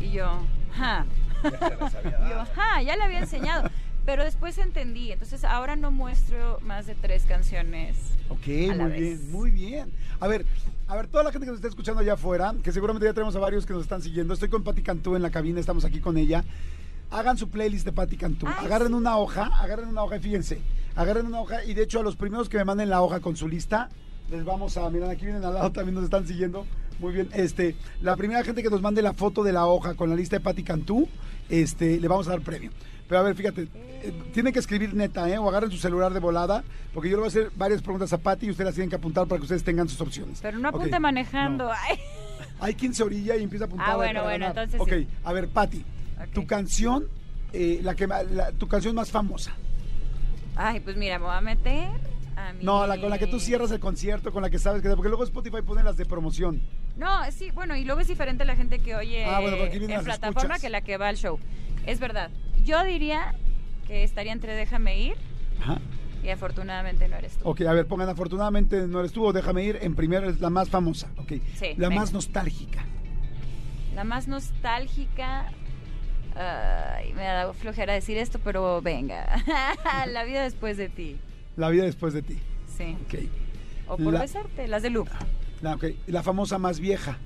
Y 0.00 0.10
yo, 0.10 0.40
ja. 0.74 1.06
Yo, 1.42 2.40
ajá, 2.40 2.82
ya 2.82 2.96
la 2.96 3.04
había 3.06 3.18
enseñado. 3.20 3.68
Pero 4.06 4.24
después 4.24 4.58
entendí. 4.58 5.12
Entonces 5.12 5.44
ahora 5.44 5.76
no 5.76 5.90
muestro 5.90 6.58
más 6.62 6.86
de 6.86 6.94
tres 6.94 7.24
canciones. 7.24 7.96
Ok, 8.28 8.70
A 8.70 8.74
la 8.76 8.84
muy 8.84 8.92
vez. 8.92 9.00
bien, 9.00 9.32
muy 9.32 9.50
bien. 9.50 9.92
A 10.20 10.26
ver, 10.28 10.44
a 10.88 10.96
ver, 10.96 11.06
toda 11.08 11.22
la 11.24 11.30
gente 11.32 11.44
que 11.46 11.50
nos 11.50 11.58
está 11.58 11.68
escuchando 11.68 12.00
allá 12.00 12.14
afuera, 12.14 12.54
que 12.62 12.72
seguramente 12.72 13.06
ya 13.06 13.12
tenemos 13.12 13.34
a 13.36 13.38
varios 13.40 13.66
que 13.66 13.72
nos 13.72 13.82
están 13.82 14.02
siguiendo. 14.02 14.34
Estoy 14.34 14.48
con 14.48 14.62
Patti 14.64 14.82
Cantú 14.82 15.14
en 15.16 15.22
la 15.22 15.30
cabina, 15.30 15.60
estamos 15.60 15.84
aquí 15.84 16.00
con 16.00 16.16
ella. 16.16 16.44
Hagan 17.10 17.36
su 17.36 17.48
playlist 17.48 17.84
de 17.84 17.92
Patti 17.92 18.16
Cantú. 18.16 18.46
Ay, 18.48 18.66
agarren 18.66 18.88
sí. 18.88 18.94
una 18.94 19.16
hoja, 19.18 19.50
agarren 19.60 19.88
una 19.88 20.02
hoja 20.02 20.16
y 20.16 20.20
fíjense. 20.20 20.60
Agarren 20.96 21.26
una 21.26 21.40
hoja 21.40 21.64
y 21.64 21.74
de 21.74 21.82
hecho 21.82 22.00
a 22.00 22.02
los 22.02 22.16
primeros 22.16 22.48
que 22.48 22.58
me 22.58 22.64
manden 22.64 22.90
la 22.90 23.02
hoja 23.02 23.20
con 23.20 23.36
su 23.36 23.48
lista, 23.48 23.88
les 24.30 24.44
vamos 24.44 24.76
a, 24.76 24.88
miren, 24.90 25.10
aquí 25.10 25.24
vienen 25.24 25.44
al 25.44 25.54
lado, 25.54 25.72
también 25.72 25.94
nos 25.94 26.04
están 26.04 26.26
siguiendo. 26.26 26.66
Muy 26.98 27.12
bien, 27.14 27.28
este, 27.34 27.74
la 28.02 28.16
primera 28.16 28.44
gente 28.44 28.62
que 28.62 28.70
nos 28.70 28.80
mande 28.82 29.02
la 29.02 29.12
foto 29.14 29.42
de 29.42 29.52
la 29.52 29.66
hoja 29.66 29.94
con 29.94 30.08
la 30.10 30.16
lista 30.16 30.36
de 30.36 30.40
Patti 30.40 30.62
Cantú, 30.62 31.08
este, 31.48 31.98
le 31.98 32.06
vamos 32.08 32.28
a 32.28 32.30
dar 32.32 32.40
premio. 32.42 32.70
Pero 33.08 33.20
a 33.20 33.24
ver, 33.24 33.34
fíjate, 33.34 33.68
eh, 33.74 34.12
tienen 34.32 34.52
que 34.52 34.58
escribir 34.60 34.94
neta, 34.94 35.28
¿eh? 35.28 35.36
O 35.36 35.48
agarren 35.48 35.70
su 35.70 35.76
celular 35.78 36.12
de 36.14 36.20
volada, 36.20 36.62
porque 36.94 37.08
yo 37.10 37.16
le 37.16 37.20
voy 37.22 37.26
a 37.26 37.28
hacer 37.28 37.50
varias 37.56 37.82
preguntas 37.82 38.12
a 38.12 38.18
Patti 38.18 38.46
y 38.46 38.50
ustedes 38.50 38.66
las 38.66 38.74
tienen 38.74 38.88
que 38.90 38.96
apuntar 38.96 39.26
para 39.26 39.38
que 39.38 39.42
ustedes 39.42 39.64
tengan 39.64 39.88
sus 39.88 40.00
opciones. 40.00 40.38
Pero 40.40 40.58
no 40.58 40.68
apunte 40.68 40.98
manejando. 41.00 41.64
no. 41.64 41.70
Ay. 41.88 41.98
Hay 42.60 42.74
quien 42.74 42.94
se 42.94 43.02
orilla 43.02 43.36
y 43.36 43.42
empieza 43.42 43.64
a 43.64 43.66
apuntar. 43.66 43.90
Ah, 43.90 43.96
bueno, 43.96 44.22
bueno, 44.22 44.46
ganar. 44.46 44.64
entonces 44.68 44.80
Ok, 44.80 44.88
sí. 45.10 45.16
a 45.24 45.32
ver, 45.32 45.48
Patti, 45.48 45.84
Ok. 46.22 46.32
tu 46.32 46.46
canción, 46.46 47.04
eh, 47.52 47.80
la 47.82 47.94
que, 47.96 48.06
la- 48.06 48.52
tu 48.52 48.68
canción 48.68 48.94
más 48.94 49.10
famosa. 49.10 49.52
Ay, 50.64 50.78
pues 50.80 50.96
mira, 50.96 51.18
me 51.18 51.24
voy 51.26 51.34
a 51.34 51.40
meter 51.40 51.88
a 52.36 52.52
mi... 52.52 52.64
No, 52.64 52.86
la 52.86 53.00
con 53.00 53.10
la 53.10 53.18
que 53.18 53.26
tú 53.26 53.40
cierras 53.40 53.70
el 53.72 53.80
concierto, 53.80 54.32
con 54.32 54.42
la 54.42 54.48
que 54.50 54.58
sabes 54.60 54.80
que... 54.80 54.88
Porque 54.90 55.08
luego 55.08 55.24
Spotify 55.24 55.60
pone 55.62 55.82
las 55.82 55.96
de 55.96 56.06
promoción. 56.06 56.62
No, 56.96 57.08
sí, 57.32 57.50
bueno, 57.50 57.74
y 57.76 57.84
luego 57.84 58.00
es 58.00 58.06
diferente 58.06 58.44
la 58.44 58.54
gente 58.54 58.78
que 58.78 58.94
oye 58.94 59.24
Ah, 59.24 59.40
bueno, 59.40 59.56
en 59.56 60.04
plataforma 60.04 60.40
escuchas. 60.42 60.60
que 60.60 60.68
la 60.70 60.82
que 60.82 60.96
va 60.98 61.08
al 61.08 61.16
show. 61.16 61.38
Es 61.84 61.98
verdad. 61.98 62.30
Yo 62.64 62.84
diría 62.84 63.34
que 63.88 64.04
estaría 64.04 64.30
entre 64.32 64.54
Déjame 64.54 65.00
ir 65.00 65.14
Ajá. 65.60 65.80
y 66.22 66.28
afortunadamente 66.28 67.08
no 67.08 67.16
eres 67.16 67.36
tú. 67.38 67.48
Ok, 67.48 67.62
a 67.62 67.72
ver, 67.72 67.86
pongan 67.88 68.08
afortunadamente 68.08 68.86
no 68.86 69.00
eres 69.00 69.10
tú 69.12 69.24
o 69.24 69.32
déjame 69.32 69.64
ir. 69.64 69.78
En 69.82 69.96
primero 69.96 70.30
es 70.30 70.40
la 70.40 70.50
más 70.50 70.68
famosa. 70.68 71.08
Ok. 71.16 71.32
Sí, 71.56 71.74
la 71.76 71.88
venga. 71.88 72.02
más 72.02 72.12
nostálgica. 72.12 72.84
La 73.96 74.04
más 74.04 74.28
nostálgica. 74.28 75.50
Ay, 76.36 77.12
me 77.14 77.22
da 77.24 77.52
flojera 77.52 77.92
decir 77.92 78.16
esto, 78.18 78.38
pero 78.42 78.80
venga. 78.82 79.42
la 80.08 80.24
vida 80.24 80.42
después 80.42 80.76
de 80.76 80.88
ti. 80.88 81.18
La 81.56 81.68
vida 81.68 81.84
después 81.84 82.14
de 82.14 82.22
ti. 82.22 82.38
Sí. 82.76 82.96
Ok. 83.04 83.14
O 83.88 83.96
por 83.96 84.12
La- 84.14 84.20
besarte, 84.20 84.68
las 84.68 84.82
de 84.82 84.90
Loop. 84.90 85.08
La, 85.60 85.74
ok, 85.74 85.84
la 86.06 86.22
famosa 86.22 86.58
más 86.58 86.80
vieja. 86.80 87.18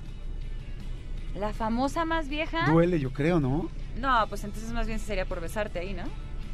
La 1.35 1.53
famosa 1.53 2.03
más 2.05 2.27
vieja. 2.29 2.69
Duele, 2.69 2.99
yo 2.99 3.11
creo, 3.13 3.39
¿no? 3.39 3.69
No, 3.97 4.25
pues 4.27 4.43
entonces 4.43 4.71
más 4.71 4.87
bien 4.87 4.99
sería 4.99 5.25
por 5.25 5.39
besarte 5.39 5.79
ahí, 5.79 5.93
¿no? 5.93 6.03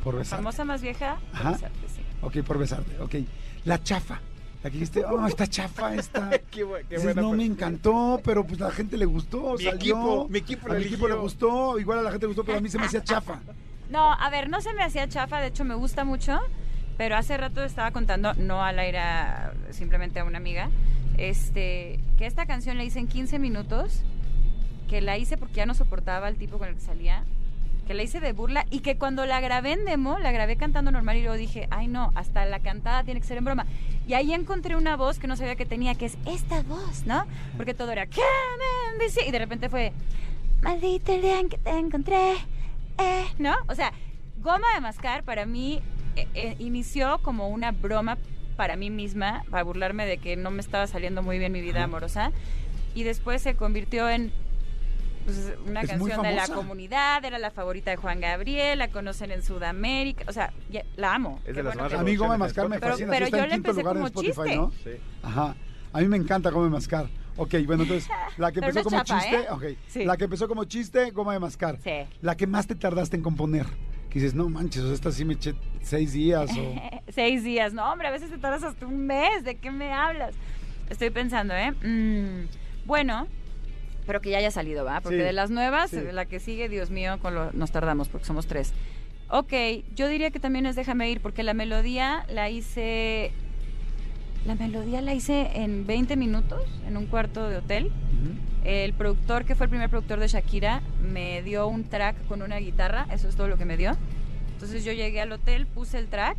Por 0.03 0.13
La 0.15 0.19
besarte. 0.19 0.43
famosa 0.43 0.65
más 0.65 0.81
vieja, 0.81 1.17
por 1.31 1.39
Ajá. 1.41 1.51
besarte, 1.53 1.79
sí. 1.87 2.01
Ok, 2.21 2.37
por 2.45 2.57
besarte. 2.57 2.99
Ok. 2.99 3.15
La 3.65 3.81
chafa. 3.81 4.19
La 4.63 4.69
que 4.69 4.75
dijiste, 4.75 5.03
oh, 5.03 5.27
está 5.27 5.45
chafa, 5.45 5.93
esta. 5.95 6.29
Qué 6.51 6.65
bu- 6.65 6.77
qué 6.87 6.95
Dices, 6.95 7.03
buena 7.03 7.21
no 7.21 7.33
me 7.33 7.43
encantó, 7.45 8.21
pero 8.23 8.45
pues 8.45 8.61
a 8.61 8.65
la 8.65 8.71
gente 8.71 8.95
le 8.97 9.05
gustó, 9.05 9.55
Mi 9.57 9.63
salió. 9.65 9.71
equipo- 9.95 10.27
mi 10.29 10.37
equipo 10.39 10.71
a 10.71 10.75
mi 10.75 10.83
equipo 10.85 11.07
le 11.07 11.15
gustó, 11.15 11.77
igual 11.79 11.99
a 11.99 12.01
la 12.03 12.11
gente 12.11 12.25
le 12.25 12.27
gustó, 12.27 12.43
pero 12.45 12.57
a 12.59 12.61
mí 12.61 12.69
se 12.69 12.79
me 12.79 12.85
hacía 12.85 13.03
chafa. 13.03 13.41
No, 13.89 14.13
a 14.13 14.29
ver, 14.29 14.49
no 14.49 14.61
se 14.61 14.73
me 14.73 14.81
hacía 14.83 15.07
chafa, 15.09 15.41
de 15.41 15.47
hecho 15.47 15.65
me 15.65 15.75
gusta 15.75 16.05
mucho, 16.05 16.39
pero 16.97 17.17
hace 17.17 17.35
rato 17.35 17.63
estaba 17.63 17.91
contando, 17.91 18.33
no 18.35 18.63
al 18.63 18.79
aire, 18.79 18.99
a- 18.99 19.53
simplemente 19.71 20.19
a 20.21 20.23
una 20.23 20.37
amiga, 20.37 20.69
este, 21.17 21.99
que 22.17 22.25
esta 22.25 22.45
canción 22.45 22.77
la 22.77 22.85
hice 22.85 22.99
en 22.99 23.07
15 23.07 23.39
minutos, 23.39 24.01
que 24.89 25.01
la 25.01 25.17
hice 25.17 25.37
porque 25.37 25.55
ya 25.55 25.65
no 25.65 25.73
soportaba 25.73 26.27
al 26.27 26.35
tipo 26.37 26.57
con 26.57 26.69
el 26.69 26.75
que 26.75 26.81
salía, 26.81 27.25
que 27.83 27.93
la 27.93 28.03
hice 28.03 28.19
de 28.19 28.33
burla 28.33 28.65
y 28.69 28.79
que 28.79 28.97
cuando 28.97 29.25
la 29.25 29.39
grabé 29.41 29.73
en 29.73 29.85
demo, 29.85 30.19
la 30.19 30.31
grabé 30.31 30.55
cantando 30.55 30.91
normal 30.91 31.17
y 31.17 31.21
luego 31.21 31.35
dije, 31.35 31.67
ay 31.71 31.87
no, 31.87 32.11
hasta 32.15 32.45
la 32.45 32.59
cantada 32.59 33.03
tiene 33.03 33.19
que 33.19 33.27
ser 33.27 33.37
en 33.37 33.45
broma. 33.45 33.65
Y 34.07 34.13
ahí 34.13 34.33
encontré 34.33 34.75
una 34.75 34.95
voz 34.95 35.19
que 35.19 35.27
no 35.27 35.35
sabía 35.35 35.55
que 35.55 35.65
tenía, 35.65 35.95
que 35.95 36.05
es 36.05 36.17
esta 36.25 36.61
voz, 36.63 37.05
¿no? 37.05 37.25
Porque 37.57 37.73
todo 37.73 37.91
era, 37.91 38.05
¿qué 38.05 38.21
me 38.97 39.05
dice? 39.05 39.25
Y 39.25 39.31
de 39.31 39.39
repente 39.39 39.69
fue, 39.69 39.93
maldito 40.61 41.13
el 41.13 41.21
día 41.21 41.39
en 41.39 41.49
que 41.49 41.57
te 41.57 41.71
encontré, 41.71 42.33
eh, 42.97 43.25
¿no? 43.37 43.55
O 43.67 43.75
sea, 43.75 43.93
Goma 44.41 44.67
de 44.75 44.81
Mascar 44.81 45.23
para 45.23 45.45
mí 45.45 45.81
eh, 46.15 46.27
eh, 46.33 46.55
inició 46.59 47.19
como 47.19 47.49
una 47.49 47.71
broma 47.71 48.17
para 48.55 48.75
mí 48.75 48.89
misma, 48.89 49.43
para 49.49 49.63
burlarme 49.63 50.05
de 50.05 50.17
que 50.17 50.35
no 50.35 50.51
me 50.51 50.61
estaba 50.61 50.85
saliendo 50.87 51.23
muy 51.23 51.39
bien 51.39 51.51
mi 51.51 51.61
vida 51.61 51.83
amorosa. 51.83 52.31
y 52.95 53.03
después 53.03 53.41
se 53.41 53.55
convirtió 53.55 54.07
en 54.07 54.31
pues, 55.25 55.53
una 55.65 55.81
Es 55.81 55.89
canción 55.89 56.21
de 56.21 56.31
la 56.33 56.47
comunidad, 56.47 57.23
era 57.25 57.37
la 57.39 57.51
favorita 57.51 57.91
de 57.91 57.97
Juan 57.97 58.19
Gabriel, 58.19 58.79
la 58.79 58.89
conocen 58.89 59.31
en 59.31 59.41
Sudamérica, 59.43 60.25
o 60.27 60.33
sea, 60.33 60.51
ya- 60.69 60.83
la 60.95 61.15
amo. 61.15 61.39
Es 61.45 61.55
de 61.55 61.63
las 61.63 61.73
bueno 61.75 61.83
más 61.83 61.91
que- 61.91 61.97
A 61.99 62.03
mí 62.03 62.11
en 62.13 62.39
Mascar 62.39 62.69
me 62.69 62.79
fascina. 62.79 62.79
Pero- 62.79 62.97
sí 62.97 63.03
está 63.03 63.11
pero 63.13 63.27
yo 63.27 63.37
en 63.37 63.49
quinto 63.51 63.69
empecé 63.71 63.83
como 63.83 64.07
Spotify, 64.07 64.33
chiste. 64.35 64.55
¿no? 64.55 64.71
Sí. 64.83 64.91
Ajá. 65.23 65.55
A 65.93 65.99
mí 66.01 66.07
me 66.07 66.17
encanta 66.17 66.49
Goma 66.49 66.65
de 66.65 66.71
Mascar. 66.71 67.07
Ok, 67.35 67.55
bueno, 67.65 67.83
entonces, 67.83 68.09
la 68.37 68.51
que 68.51 68.59
Pero 68.59 68.69
empezó 68.71 68.89
no 68.89 69.03
como 69.03 69.19
chiste, 69.19 69.35
¿eh? 69.35 69.45
ok. 69.49 69.63
Sí. 69.87 70.05
La 70.05 70.17
que 70.17 70.23
empezó 70.25 70.47
como 70.47 70.63
chiste, 70.65 71.11
Goma 71.11 71.33
de 71.33 71.39
Mascar. 71.39 71.79
Sí. 71.83 71.91
La 72.21 72.35
que 72.35 72.47
más 72.47 72.67
te 72.67 72.75
tardaste 72.75 73.15
en 73.17 73.23
componer. 73.23 73.65
Que 74.09 74.19
dices, 74.19 74.35
no 74.35 74.47
manches, 74.47 74.83
o 74.83 74.85
sea, 74.85 74.93
esta 74.93 75.11
sí 75.11 75.25
me 75.25 75.33
eché 75.33 75.55
seis 75.81 76.13
días 76.13 76.51
o... 76.55 76.75
Seis 77.09 77.43
días, 77.43 77.73
no, 77.73 77.91
hombre, 77.91 78.07
a 78.07 78.11
veces 78.11 78.29
te 78.29 78.37
tardas 78.37 78.63
hasta 78.63 78.85
un 78.85 79.07
mes, 79.07 79.43
¿de 79.43 79.55
qué 79.55 79.71
me 79.71 79.91
hablas? 79.91 80.35
Estoy 80.89 81.09
pensando, 81.09 81.55
¿eh? 81.55 81.71
Mm, 81.71 82.47
bueno, 82.85 83.27
pero 84.05 84.21
que 84.21 84.29
ya 84.29 84.37
haya 84.37 84.51
salido, 84.51 84.85
¿va? 84.85 85.01
Porque 85.01 85.17
Sí, 85.17 85.23
de 85.23 85.33
las 85.33 85.49
nuevas, 85.49 85.91
sí. 85.91 85.99
la 86.11 86.25
que 86.25 86.39
sigue, 86.39 86.69
Dios 86.69 86.89
mío, 86.89 87.17
con 87.21 87.35
lo- 87.35 87.51
nos 87.53 87.71
tardamos 87.71 88.07
porque 88.09 88.25
somos 88.25 88.47
tres. 88.47 88.73
Ok, 89.29 89.53
yo 89.95 90.07
diría 90.07 90.29
que 90.31 90.39
también 90.39 90.65
es 90.65 90.75
Déjame 90.75 91.09
ir, 91.09 91.21
porque 91.21 91.43
la 91.43 91.53
melodía 91.53 92.25
la 92.29 92.49
hice... 92.49 93.31
La 94.45 94.55
melodía 94.55 95.01
la 95.01 95.13
hice 95.13 95.51
en 95.55 95.87
20 95.87 96.17
minutos, 96.17 96.61
en 96.85 96.97
un 96.97 97.05
cuarto 97.05 97.47
de 97.49 97.57
hotel. 97.57 97.85
Ujú. 97.85 98.33
El 98.65 98.93
productor, 98.93 99.45
que 99.45 99.55
fue 99.55 99.65
el 99.65 99.69
primer 99.69 99.89
productor 99.89 100.19
de 100.19 100.27
Shakira, 100.27 100.81
me 101.01 101.41
dio 101.43 101.67
un 101.67 101.85
track 101.85 102.27
con 102.27 102.41
una 102.41 102.57
guitarra, 102.57 103.07
eso 103.11 103.27
es 103.29 103.35
todo 103.35 103.47
lo 103.47 103.57
que 103.57 103.65
me 103.65 103.77
dio. 103.77 103.95
Entonces 104.53 104.83
yo 104.83 104.91
llegué 104.91 105.21
al 105.21 105.31
hotel, 105.31 105.65
puse 105.65 105.97
el 105.97 106.07
track 106.07 106.37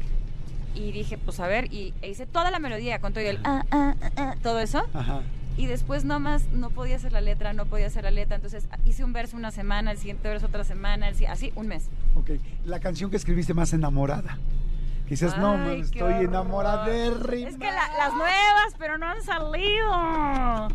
y 0.75 0.93
dije, 0.93 1.19
pues 1.19 1.41
a 1.41 1.47
ver, 1.47 1.73
y 1.73 1.95
e 2.03 2.11
hice 2.11 2.27
toda 2.27 2.51
la 2.51 2.59
melodía 2.59 2.99
con 2.99 3.13
todo 3.13 3.25
el 3.25 3.39
ah, 3.45 3.65
ah, 3.71 3.95
ah, 4.03 4.11
ah, 4.17 4.35
todo 4.43 4.61
eso. 4.61 4.83
Ajá. 4.93 5.21
Y 5.57 5.67
después 5.67 6.05
nomás 6.05 6.49
no 6.53 6.71
podía 6.71 6.97
hacer 6.97 7.13
la 7.13 7.21
letra, 7.21 7.53
no 7.53 7.67
podía 7.67 7.87
hacer 7.87 8.05
la 8.05 8.11
letra. 8.11 8.37
Entonces 8.37 8.67
hice 8.85 9.05
un 9.05 9.13
verso 9.13 9.37
una 9.37 9.51
semana, 9.53 9.93
el 9.93 9.99
siguiente 9.99 10.29
verso 10.29 10.47
otra 10.47 10.65
semana, 10.65 11.09
el 11.09 11.27
así 11.27 11.53
un 11.55 11.69
mes. 11.69 11.89
Ok, 12.17 12.31
la 12.65 12.81
canción 12.81 13.11
que 13.11 13.17
escribiste 13.17 13.55
más 13.55 13.73
enamorada. 13.73 14.39
Que 15.05 15.11
dices, 15.11 15.37
no, 15.37 15.57
man, 15.59 15.81
estoy 15.81 16.25
enamorada 16.25 16.87
de 16.87 17.09
Es 17.09 17.57
que 17.57 17.67
la- 17.67 17.89
las 17.99 18.15
nuevas, 18.15 18.75
pero 18.79 18.97
no 18.99 19.07
han 19.07 19.23
salido. 19.23 20.69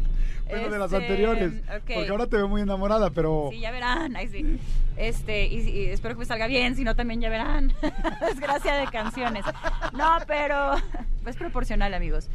Bueno, 0.48 0.70
de 0.70 0.80
las 0.80 0.92
Este, 0.92 1.04
anteriores. 1.06 1.54
ok. 1.68 1.92
Porque 1.96 2.10
ahora 2.10 2.28
te 2.28 2.38
veo 2.38 2.48
muy 2.48 2.62
enamorada, 2.62 3.10
pero... 3.12 3.50
Sí, 3.52 3.60
ya 3.60 3.72
verán. 3.72 4.16
Ay, 4.16 4.28
sí. 4.30 4.60
Este, 4.98 5.46
y, 5.48 5.60
y 5.70 5.86
espero 5.90 6.16
que 6.16 6.20
me 6.20 6.26
salga 6.26 6.48
bien, 6.48 6.76
si 6.76 6.84
no 6.84 6.96
también 6.96 7.22
ya 7.22 7.30
verán. 7.30 7.74
Desgracia 8.22 8.76
de 8.76 8.86
canciones. 8.88 9.46
No, 9.94 10.18
pero 10.28 10.76
es 11.26 11.36
proporcional, 11.36 11.94
amigos. 11.94 12.30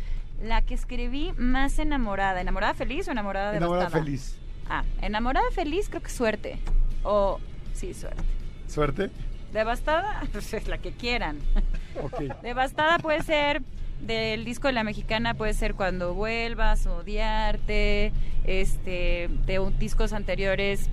La 0.44 0.62
que 0.62 0.74
escribí 0.74 1.32
más 1.38 1.78
enamorada. 1.78 2.40
¿Enamorada 2.40 2.74
feliz 2.74 3.08
o 3.08 3.12
enamorada 3.12 3.56
Enamorada 3.56 3.84
devastada? 3.86 4.04
feliz. 4.04 4.38
Ah, 4.68 4.84
enamorada 5.02 5.50
feliz 5.52 5.88
creo 5.88 6.02
que 6.02 6.10
suerte. 6.10 6.58
O, 7.02 7.38
sí, 7.72 7.94
suerte. 7.94 8.22
Suerte. 8.68 9.10
Devastada, 9.52 10.22
pues 10.32 10.52
es 10.54 10.68
la 10.68 10.78
que 10.78 10.92
quieran. 10.92 11.38
Ok. 12.02 12.20
Devastada 12.42 12.98
puede 12.98 13.22
ser 13.22 13.62
del 14.00 14.44
disco 14.44 14.66
de 14.66 14.74
la 14.74 14.84
mexicana, 14.84 15.34
puede 15.34 15.54
ser 15.54 15.74
cuando 15.74 16.12
vuelvas, 16.14 16.86
odiarte, 16.86 18.12
este, 18.44 19.28
de 19.46 19.58
un- 19.60 19.78
discos 19.78 20.12
anteriores, 20.12 20.90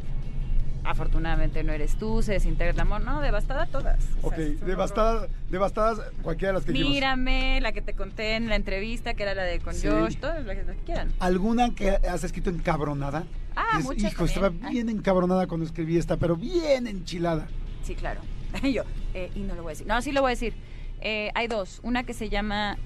afortunadamente 0.84 1.64
no 1.64 1.74
eres 1.74 1.96
tú, 1.96 2.22
se 2.22 2.34
desintegra 2.34 2.72
el 2.74 2.80
amor, 2.80 3.02
no, 3.02 3.22
devastada 3.22 3.66
todas. 3.68 4.04
O 4.22 4.28
Ok, 4.28 4.36
sea, 4.36 4.46
es 4.46 4.62
un 4.62 4.68
devastadas, 4.68 5.30
devastadas 5.50 6.02
cualquiera 6.22 6.54
de 6.54 6.60
las 6.60 6.66
que 6.66 6.72
dijimos. 6.72 6.94
Mírame, 6.94 7.62
la 7.62 7.72
que 7.72 7.82
te 7.82 7.94
conté 7.94 8.36
en 8.36 8.50
la 8.50 8.56
entrevista, 8.56 9.14
que 9.14 9.24
era 9.24 9.36
la 9.36 9.44
de 9.44 9.60
con 9.60 9.74
Sí. 9.74 9.88
Josh, 9.88 10.18
todas 10.18 10.46
las 10.46 10.58
que 10.58 10.76
quieran. 10.86 11.12
¿Alguna 11.20 11.74
que 11.76 11.90
has 11.92 12.24
escrito 12.24 12.50
encabronada? 12.50 13.26
Ah, 13.56 13.78
Dices, 13.78 13.86
muchas 13.86 14.12
Hijo, 14.14 14.26
estaba 14.26 14.50
bien 14.50 14.90
encabronada 14.90 15.48
cuando 15.48 15.66
escribí 15.66 15.98
esta, 15.98 16.18
pero 16.18 16.36
bien 16.36 16.88
enchilada. 16.88 17.48
Sí, 17.84 17.96
claro. 17.96 18.22
Yo, 18.64 18.84
eh, 19.14 19.32
y 19.36 19.42
no 19.42 19.56
lo 19.56 19.64
voy 19.64 19.72
a 19.72 19.74
decir. 19.74 19.88
No, 19.88 20.02
sí 20.02 20.12
lo 20.12 20.22
voy 20.22 20.30
a 20.30 20.36
decir. 20.36 20.54
Eh, 21.02 21.32
hay 21.36 21.48
dos. 21.48 21.80
Una 21.84 22.04
que 22.04 22.14
se 22.14 22.30
llama 22.30 22.78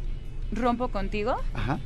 Rompo 0.52 0.88
contigo. 0.90 1.36
Ajá. 1.54 1.80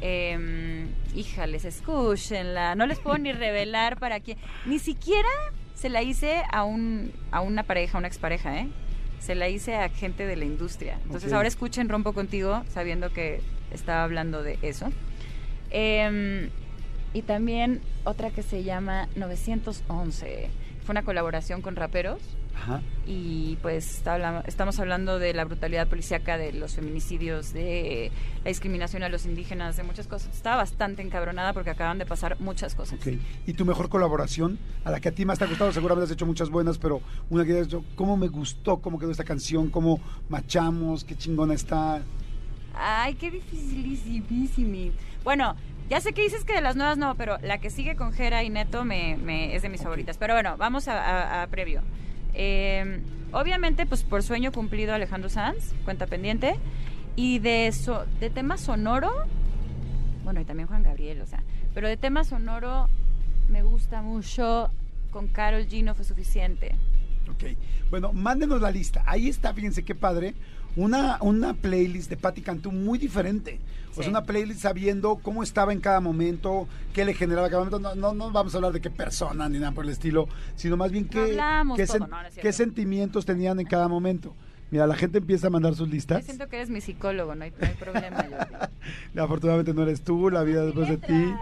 Eh, 0.00 0.86
híjales, 1.14 1.64
escúchenla. 1.64 2.74
No 2.74 2.86
les 2.86 2.98
puedo 2.98 3.18
ni 3.18 3.32
revelar 3.32 3.98
para 3.98 4.20
quién. 4.20 4.38
Ni 4.66 4.78
siquiera 4.78 5.28
se 5.74 5.88
la 5.88 6.02
hice 6.02 6.42
a, 6.50 6.64
un, 6.64 7.12
a 7.30 7.40
una 7.40 7.62
pareja, 7.62 7.98
una 7.98 8.08
expareja, 8.08 8.58
¿eh? 8.58 8.68
Se 9.20 9.34
la 9.34 9.48
hice 9.48 9.74
a 9.76 9.88
gente 9.88 10.26
de 10.26 10.36
la 10.36 10.44
industria. 10.44 10.98
Entonces 11.04 11.32
ahora 11.32 11.48
escuchen 11.48 11.88
Rompo 11.88 12.12
Contigo, 12.12 12.62
sabiendo 12.68 13.12
que 13.12 13.40
estaba 13.72 14.04
hablando 14.04 14.42
de 14.42 14.58
eso. 14.62 14.92
Eh, 15.70 16.50
y 17.12 17.22
también 17.22 17.80
otra 18.04 18.30
que 18.30 18.42
se 18.42 18.62
llama 18.62 19.08
911. 19.16 20.50
Fue 20.84 20.92
una 20.92 21.02
colaboración 21.02 21.62
con 21.62 21.74
raperos 21.74 22.20
Ajá. 22.60 22.82
y 23.06 23.56
pues 23.62 23.94
está 23.96 24.14
habla- 24.14 24.42
estamos 24.46 24.78
hablando 24.80 25.18
de 25.18 25.32
la 25.32 25.44
brutalidad 25.44 25.86
policíaca, 25.88 26.36
de 26.36 26.52
los 26.52 26.74
feminicidios, 26.74 27.52
de 27.52 28.10
la 28.44 28.48
discriminación 28.48 29.02
a 29.02 29.08
los 29.08 29.24
indígenas, 29.26 29.76
de 29.76 29.82
muchas 29.84 30.06
cosas. 30.06 30.34
Estaba 30.34 30.56
bastante 30.56 31.02
encabronada 31.02 31.52
porque 31.52 31.70
acaban 31.70 31.98
de 31.98 32.04
pasar 32.06 32.38
muchas 32.40 32.74
cosas. 32.74 32.98
Ok. 33.00 33.14
¿Y 33.46 33.52
tu 33.54 33.64
mejor 33.64 33.88
colaboración? 33.88 34.58
A 34.84 34.90
la 34.90 35.00
que 35.00 35.08
a 35.08 35.12
ti 35.12 35.24
más 35.24 35.38
te 35.38 35.44
ha 35.44 35.48
gustado, 35.48 35.72
seguramente 35.72 36.04
has 36.06 36.10
hecho 36.10 36.26
muchas 36.26 36.50
buenas, 36.50 36.78
pero 36.78 37.00
una 37.30 37.44
que 37.44 37.52
hayas 37.52 37.66
dicho, 37.68 37.84
¿cómo 37.94 38.16
me 38.16 38.28
gustó? 38.28 38.78
¿Cómo 38.78 38.98
quedó 38.98 39.10
esta 39.10 39.24
canción? 39.24 39.70
¿Cómo 39.70 40.00
machamos? 40.28 41.04
¿Qué 41.04 41.16
chingona 41.16 41.54
está? 41.54 42.02
Ay, 42.74 43.14
qué 43.14 43.30
dificilísimo. 43.30 44.92
Bueno, 45.24 45.56
ya 45.90 46.00
sé 46.00 46.12
que 46.12 46.22
dices 46.22 46.44
que 46.44 46.52
de 46.54 46.60
las 46.60 46.76
nuevas 46.76 46.98
no, 46.98 47.14
pero 47.16 47.38
la 47.42 47.58
que 47.58 47.70
sigue 47.70 47.96
con 47.96 48.12
Jera 48.12 48.44
y 48.44 48.50
Neto 48.50 48.84
me, 48.84 49.16
me- 49.16 49.54
es 49.54 49.62
de 49.62 49.68
mis 49.68 49.80
Ok. 49.80 49.84
favoritas. 49.84 50.18
Pero 50.18 50.34
bueno, 50.34 50.56
vamos 50.58 50.86
a, 50.88 51.00
a- 51.00 51.42
a 51.42 51.46
previo. 51.46 51.82
Eh, 52.38 53.00
obviamente, 53.32 53.84
pues 53.84 54.02
por 54.04 54.22
sueño 54.22 54.52
cumplido 54.52 54.94
Alejandro 54.94 55.28
Sanz, 55.28 55.74
cuenta 55.84 56.06
pendiente. 56.06 56.54
Y 57.16 57.40
de, 57.40 57.70
so- 57.72 58.06
de 58.20 58.30
tema 58.30 58.56
sonoro, 58.56 59.10
bueno, 60.24 60.40
y 60.40 60.44
también 60.44 60.68
Juan 60.68 60.84
Gabriel, 60.84 61.20
o 61.20 61.26
sea, 61.26 61.42
pero 61.74 61.88
de 61.88 61.96
tema 61.96 62.22
sonoro 62.24 62.88
me 63.48 63.62
gusta 63.62 64.00
mucho. 64.02 64.70
Con 65.10 65.26
Carol 65.28 65.66
G 65.66 65.82
no 65.82 65.94
fue 65.94 66.04
suficiente. 66.04 66.74
Ok. 67.30 67.56
Bueno, 67.90 68.12
mándenos 68.12 68.60
la 68.60 68.70
lista. 68.70 69.02
Ahí 69.06 69.28
está, 69.28 69.52
fíjense 69.54 69.82
qué 69.82 69.94
padre. 69.94 70.34
Una, 70.78 71.18
una 71.22 71.54
playlist 71.54 72.08
de 72.08 72.16
Patti 72.16 72.40
Cantú 72.40 72.70
muy 72.70 72.98
diferente. 72.98 73.58
O 73.90 73.94
Sí. 73.94 74.00
sea, 74.02 74.10
una 74.10 74.22
playlist 74.22 74.60
sabiendo 74.60 75.16
cómo 75.16 75.42
estaba 75.42 75.72
en 75.72 75.80
cada 75.80 75.98
momento, 76.00 76.68
qué 76.94 77.04
le 77.04 77.14
generaba 77.14 77.48
cada 77.48 77.64
momento. 77.64 77.80
No, 77.80 77.94
no, 77.96 78.14
no 78.14 78.30
vamos 78.30 78.54
a 78.54 78.58
hablar 78.58 78.72
de 78.72 78.80
qué 78.80 78.90
persona 78.90 79.48
ni 79.48 79.58
nada 79.58 79.72
por 79.72 79.84
el 79.84 79.90
estilo, 79.90 80.28
sino 80.54 80.76
más 80.76 80.92
bien 80.92 81.04
qué, 81.06 81.36
qué, 82.40 82.52
sentimientos 82.52 83.26
tenían 83.26 83.58
en 83.58 83.66
cada 83.66 83.88
momento. 83.88 84.36
Mira, 84.70 84.86
la 84.86 84.94
gente 84.94 85.18
empieza 85.18 85.48
a 85.48 85.50
mandar 85.50 85.74
sus 85.74 85.88
Yo 85.88 85.94
listas. 85.94 86.24
siento 86.24 86.46
que 86.48 86.56
eres 86.56 86.68
mi 86.70 86.80
psicólogo, 86.80 87.34
no 87.34 87.42
hay, 87.42 87.52
no 87.58 87.66
hay 87.66 87.74
problema. 87.74 88.26
Afortunadamente 89.18 89.74
no 89.74 89.82
eres 89.82 90.02
tú, 90.02 90.30
la 90.30 90.42
vida 90.44 90.64
después 90.64 90.88
de 90.88 90.98
ti. 90.98 91.34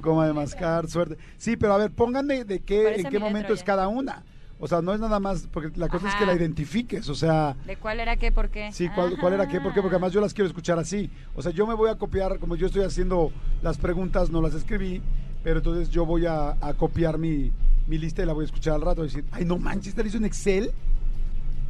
Goma 0.00 0.26
de 0.26 0.32
mascar, 0.34 0.86
suerte. 0.88 1.16
Sí, 1.38 1.56
pero 1.56 1.72
a 1.72 1.78
ver, 1.78 1.90
pónganme 1.90 2.44
de 2.44 2.60
qué, 2.60 2.82
Parece 2.84 3.00
en 3.02 3.08
qué 3.10 3.18
momento 3.18 3.38
letra 3.48 3.54
es 3.54 3.60
ya. 3.60 3.66
cada 3.66 3.88
una. 3.88 4.22
O 4.58 4.66
sea, 4.66 4.80
no 4.80 4.94
es 4.94 5.00
nada 5.00 5.20
más, 5.20 5.46
porque 5.52 5.70
la 5.78 5.88
cosa 5.88 6.08
es 6.08 6.14
que 6.14 6.24
Ajá. 6.24 6.32
la 6.32 6.38
identifiques, 6.38 7.08
o 7.10 7.14
sea... 7.14 7.54
¿De 7.66 7.76
cuál 7.76 8.00
era 8.00 8.16
qué, 8.16 8.32
por 8.32 8.48
qué? 8.48 8.72
Sí, 8.72 8.88
¿cuál, 8.88 9.18
cuál 9.20 9.34
era 9.34 9.46
qué? 9.46 9.60
¿Por 9.60 9.74
qué? 9.74 9.82
Porque 9.82 9.96
además 9.96 10.12
yo 10.12 10.20
las 10.22 10.32
quiero 10.32 10.48
escuchar 10.48 10.78
así. 10.78 11.10
O 11.34 11.42
sea, 11.42 11.52
yo 11.52 11.66
me 11.66 11.74
voy 11.74 11.90
a 11.90 11.96
copiar, 11.96 12.38
como 12.38 12.56
yo 12.56 12.66
estoy 12.66 12.82
haciendo 12.82 13.32
las 13.62 13.76
preguntas, 13.76 14.30
no 14.30 14.40
las 14.40 14.54
escribí, 14.54 15.02
pero 15.44 15.58
entonces 15.58 15.90
yo 15.90 16.06
voy 16.06 16.24
a, 16.24 16.56
a 16.60 16.72
copiar 16.72 17.18
mi, 17.18 17.52
mi 17.86 17.98
lista 17.98 18.22
y 18.22 18.26
la 18.26 18.32
voy 18.32 18.44
a 18.44 18.46
escuchar 18.46 18.74
al 18.76 18.80
rato 18.80 19.02
y 19.04 19.08
decir, 19.08 19.24
ay, 19.30 19.44
no 19.44 19.58
manches, 19.58 19.94
¿te 19.94 20.02
la 20.02 20.08
hizo 20.08 20.16
en 20.16 20.24
Excel? 20.24 20.70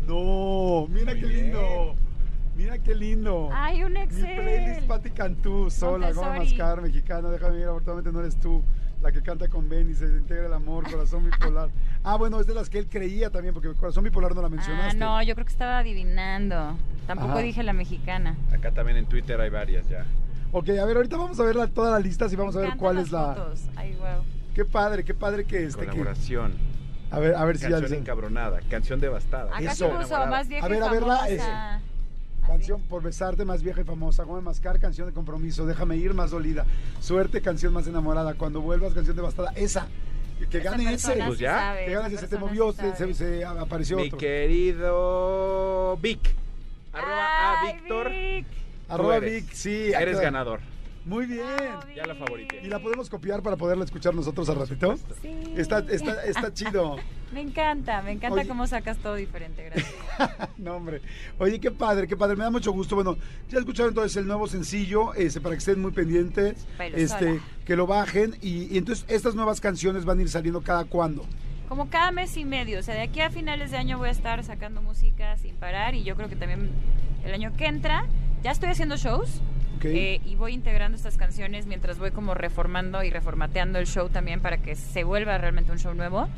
No, 0.07 0.87
mira 0.89 1.13
Muy 1.13 1.21
qué 1.21 1.27
bien. 1.27 1.45
lindo. 1.47 1.95
Mira 2.57 2.79
qué 2.79 2.95
lindo. 2.95 3.49
Ay, 3.53 3.83
un 3.83 3.93
Mi 3.95 4.01
Excel. 4.01 4.37
playlist 4.41 4.87
Patti 4.87 5.11
Cantú, 5.11 5.69
sola, 5.71 6.13
Goma. 6.13 6.39
Mascar, 6.39 6.81
mexicana, 6.81 7.29
déjame 7.31 7.57
ver, 7.59 7.69
afortunadamente 7.69 8.13
no 8.13 8.21
eres 8.21 8.37
tú, 8.39 8.63
la 9.07 9.13
que 9.13 9.23
canta 9.23 9.49
con 9.49 9.69
Benny, 9.69 9.95
se 9.95 10.07
integra 10.07 10.47
el 10.47 10.53
amor, 10.53 10.85
corazón 10.91 11.25
bipolar. 11.25 11.71
Ah, 12.03 12.17
bueno, 12.17 12.41
es 12.41 12.47
de 12.47 12.55
las 12.55 12.69
que 12.69 12.79
él 12.79 12.89
creía 12.89 13.31
también, 13.31 13.55
porque 13.55 13.73
corazón 13.75 14.03
bipolar 14.05 14.35
no 14.35 14.41
la 14.41 14.49
Ah, 14.49 14.51
mencionaste. 14.51 14.99
no, 14.99 15.23
yo 15.23 15.35
creo 15.35 15.47
que 15.47 15.53
estaba 15.53 15.79
adivinando. 15.79 16.77
Tampoco 17.07 17.33
Ajá. 17.33 17.41
dije 17.41 17.63
la 17.63 17.73
mexicana. 17.73 18.37
Acá 18.53 18.73
también 18.73 18.99
en 18.99 19.07
Twitter 19.07 19.41
hay 19.41 19.51
varias 19.51 19.89
ya. 19.89 20.05
Ok, 20.53 20.71
a 20.71 20.85
ver, 20.85 20.97
ahorita 20.97 21.17
vamos 21.17 21.39
a 21.39 21.45
ver 21.45 21.55
la- 21.55 21.69
todas 21.69 21.93
las 21.93 22.03
listas 22.03 22.33
y 22.33 22.37
vamos 22.37 22.55
Me 22.57 22.63
a 22.63 22.65
ver 22.69 22.77
cuál 22.77 22.97
las 22.97 23.07
es 23.07 23.13
la... 23.13 23.35
fotos. 23.35 23.63
Ay, 23.77 23.95
wow. 23.95 24.25
Qué 24.55 24.65
padre, 24.65 25.05
qué 25.05 25.15
padre 25.15 25.45
que 25.45 25.65
este... 25.65 25.81
Que... 25.83 25.87
Colaboración. 25.87 26.55
A 27.13 27.21
ver, 27.21 27.35
a 27.37 27.45
ver 27.45 27.59
si 27.59 27.65
ya... 27.65 27.79
Canción 27.79 28.01
encabronada. 28.01 28.61
Canción 28.69 28.99
devastada. 28.99 29.55
Acá 29.55 29.71
Eso. 29.71 29.89
se 29.89 29.97
puso 29.97 30.27
más 30.27 30.49
vieja 30.49 30.67
A 30.67 30.69
ver, 30.69 30.83
a 30.83 30.91
verla, 30.91 31.17
famosa. 31.19 31.81
Canción 32.47 32.81
por 32.83 33.03
besarte 33.03 33.45
más 33.45 33.63
vieja 33.63 33.81
y 33.81 33.85
famosa, 33.85 34.23
Goma 34.25 34.41
Mascar, 34.41 34.79
canción 34.79 35.07
de 35.09 35.13
compromiso, 35.13 35.67
déjame 35.67 35.97
ir 35.97 36.15
más 36.15 36.31
dolida, 36.31 36.65
suerte, 37.01 37.41
canción 37.43 37.73
más 37.73 37.87
enamorada, 37.87 38.35
cuando 38.35 38.61
vuelvas, 38.61 38.95
canción 38.95 39.17
devastada, 39.17 39.53
esa, 39.57 39.89
que, 40.51 40.59
Esa 40.59 40.71
gane 40.71 40.93
ese, 40.95 41.15
Pues 41.27 41.39
ya. 41.39 41.59
sabe, 41.59 41.85
que 41.87 41.93
gane 41.95 42.15
ese, 42.15 42.27
se 42.29 42.39
movió, 42.39 42.73
se, 42.73 42.95
sabe. 42.97 43.15
se- 43.15 43.39
se 43.39 43.45
apareció 43.45 43.97
Mi 43.97 44.05
otro. 44.07 44.19
querido 44.19 45.99
Vic. 46.01 46.21
Arroba 46.93 47.27
a 47.27 47.61
Ay, 47.63 47.73
Víctor. 47.75 48.11
Vic. 48.11 48.47
Arroba 48.89 49.17
eres. 49.17 49.33
Vic, 49.45 49.53
sí. 49.53 49.93
Eres 49.93 50.17
acá- 50.17 50.25
ganador. 50.25 50.61
Muy 51.05 51.27
bien. 51.27 51.45
Ya 51.95 52.07
la 52.07 52.15
favorité. 52.15 52.61
¿Y 52.65 52.69
la 52.69 52.81
podemos 52.81 53.09
copiar 53.11 53.43
para 53.43 53.57
poderla 53.57 53.85
escuchar 53.85 54.15
nosotros 54.15 54.49
al 54.49 54.57
ratito? 54.57 54.97
Sí. 55.23 55.31
Está, 55.57 55.79
está, 55.91 56.25
está 56.25 56.53
chido. 56.53 56.97
Me 57.37 57.43
encanta, 57.43 58.01
me 58.01 58.13
encanta 58.13 58.41
Oye. 58.41 58.49
cómo 58.49 58.67
sacas 58.67 58.97
todo 58.97 59.15
diferente, 59.15 59.63
gracias. 59.63 59.93
no, 60.57 60.77
hombre. 60.77 61.03
Oye, 61.39 61.61
qué 61.61 61.71
padre, 61.71 62.09
qué 62.09 62.17
padre. 62.17 62.35
Me 62.35 62.45
da 62.45 62.51
mucho 62.51 62.73
gusto. 62.73 62.95
Bueno, 62.95 63.19
ya 63.51 63.59
escucharon 63.59 63.91
entonces 63.91 64.17
el 64.17 64.27
nuevo 64.27 64.47
sencillo, 64.47 65.13
este, 65.13 65.43
para 65.43 65.55
que 65.55 65.59
estén 65.59 65.83
muy 65.83 65.91
pendientes, 65.91 66.67
este, 66.95 67.09
sola. 67.09 67.41
que 67.67 67.77
lo 67.77 67.87
bajen. 67.87 68.37
Y, 68.41 68.75
y 68.75 68.79
entonces 68.79 69.05
estas 69.09 69.35
nuevas 69.35 69.61
canciones 69.61 70.07
van 70.07 70.19
a 70.19 70.23
ir 70.23 70.31
saliendo 70.31 70.63
cada 70.63 70.87
cuándo. 70.87 71.27
Como 71.69 71.91
cada 71.91 72.11
mes 72.11 72.35
y 72.39 72.47
medio, 72.47 72.79
o 72.79 72.83
sea, 72.83 72.95
de 72.95 73.03
aquí 73.03 73.21
a 73.21 73.29
finales 73.29 73.71
de 73.71 73.77
año 73.77 73.99
voy 73.99 74.09
a 74.09 74.13
estar 74.13 74.43
sacando 74.43 74.81
música 74.81 75.37
sin 75.37 75.57
parar 75.57 75.95
y 75.95 76.05
yo 76.05 76.17
creo 76.17 76.31
que 76.31 76.37
también 76.37 76.71
el 77.23 77.35
año 77.35 77.53
que 77.55 77.67
entra 77.67 78.07
ya 78.43 78.51
estoy 78.51 78.71
haciendo 78.71 78.97
shows 78.97 79.43
¿ok? 79.77 79.85
eh, 79.85 80.21
y 80.25 80.37
voy 80.37 80.55
integrando 80.55 80.97
estas 80.97 81.19
canciones 81.19 81.67
mientras 81.67 81.99
voy 81.99 82.13
como 82.13 82.33
reformando 82.33 83.03
y 83.03 83.11
reformateando 83.11 83.79
el 83.79 83.87
show 83.87 84.09
también 84.09 84.41
para 84.41 84.57
que 84.57 84.75
se 84.75 85.05
vuelva 85.05 85.37
realmente 85.37 85.71
un 85.71 85.79
show 85.79 85.93
nuevo. 85.93 86.29